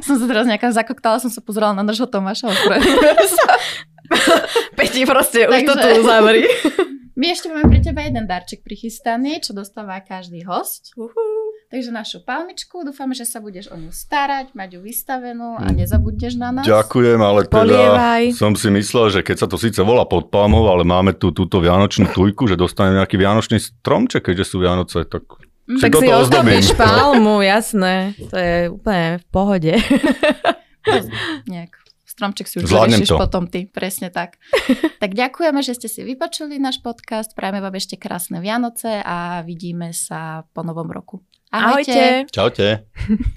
som 0.07 0.17
sa 0.17 0.27
teraz 0.29 0.47
nejaká 0.49 0.73
zakoktala, 0.73 1.21
som 1.21 1.33
sa 1.33 1.41
pozerala 1.45 1.77
na 1.77 1.85
nášho 1.85 2.09
Tomáša. 2.09 2.49
Peti 4.79 5.05
proste, 5.05 5.45
už 5.45 5.69
to 5.69 5.75
tu 5.77 5.89
uzavri. 6.01 6.49
My 7.19 7.35
ešte 7.35 7.51
máme 7.51 7.67
pre 7.67 7.83
teba 7.83 8.07
jeden 8.07 8.31
darček 8.31 8.63
prichystaný, 8.63 9.43
čo 9.43 9.51
dostáva 9.51 9.99
každý 9.99 10.47
host. 10.47 10.95
Uhú. 10.95 11.11
Takže 11.69 11.93
našu 11.93 12.25
palmičku, 12.25 12.81
dúfame, 12.81 13.13
že 13.13 13.29
sa 13.29 13.45
budeš 13.45 13.69
o 13.69 13.77
ňu 13.77 13.93
starať, 13.93 14.57
mať 14.57 14.77
ju 14.77 14.81
vystavenú 14.81 15.61
a 15.61 15.69
mm. 15.69 15.77
nezabudneš 15.77 16.41
na 16.41 16.49
nás. 16.49 16.65
Ďakujem, 16.65 17.21
ale 17.21 17.45
teda 17.45 17.61
Polievaj. 17.61 18.25
som 18.33 18.57
si 18.57 18.73
myslel, 18.73 19.13
že 19.13 19.21
keď 19.21 19.37
sa 19.45 19.47
to 19.53 19.61
síce 19.61 19.77
volá 19.85 20.09
pod 20.09 20.33
palmou, 20.33 20.65
ale 20.65 20.89
máme 20.89 21.13
tu 21.13 21.29
túto 21.29 21.61
vianočnú 21.61 22.09
tujku, 22.17 22.49
že 22.49 22.57
dostaneme 22.57 23.05
nejaký 23.05 23.21
vianočný 23.21 23.61
stromček, 23.61 24.33
keďže 24.33 24.45
sú 24.49 24.65
Vianoce, 24.65 25.05
tak 25.05 25.29
Mm, 25.69 25.81
tak 25.85 26.01
si 26.01 26.09
ozdobíš 26.09 26.73
palmu, 26.81 27.45
jasné. 27.45 28.17
To 28.33 28.37
je 28.41 28.73
úplne 28.73 29.21
v 29.21 29.27
pohode. 29.29 29.73
Nejak 31.53 31.77
stromček 32.09 32.49
si 32.49 32.65
už 32.65 32.73
vyriešiš 32.73 33.13
potom 33.13 33.45
ty, 33.47 33.69
presne 33.69 34.09
tak. 34.09 34.41
tak 35.03 35.13
ďakujeme, 35.13 35.61
že 35.61 35.77
ste 35.77 35.93
si 35.93 36.01
vypočuli 36.09 36.57
náš 36.57 36.81
podcast, 36.81 37.37
prajeme 37.37 37.61
vám 37.61 37.77
ešte 37.77 38.01
krásne 38.01 38.41
Vianoce 38.41 39.05
a 39.05 39.45
vidíme 39.45 39.93
sa 39.93 40.49
po 40.57 40.65
novom 40.65 40.89
roku. 40.89 41.21
Ahojte. 41.51 41.93
Ahojte. 41.93 42.27
Čaute. 42.33 42.87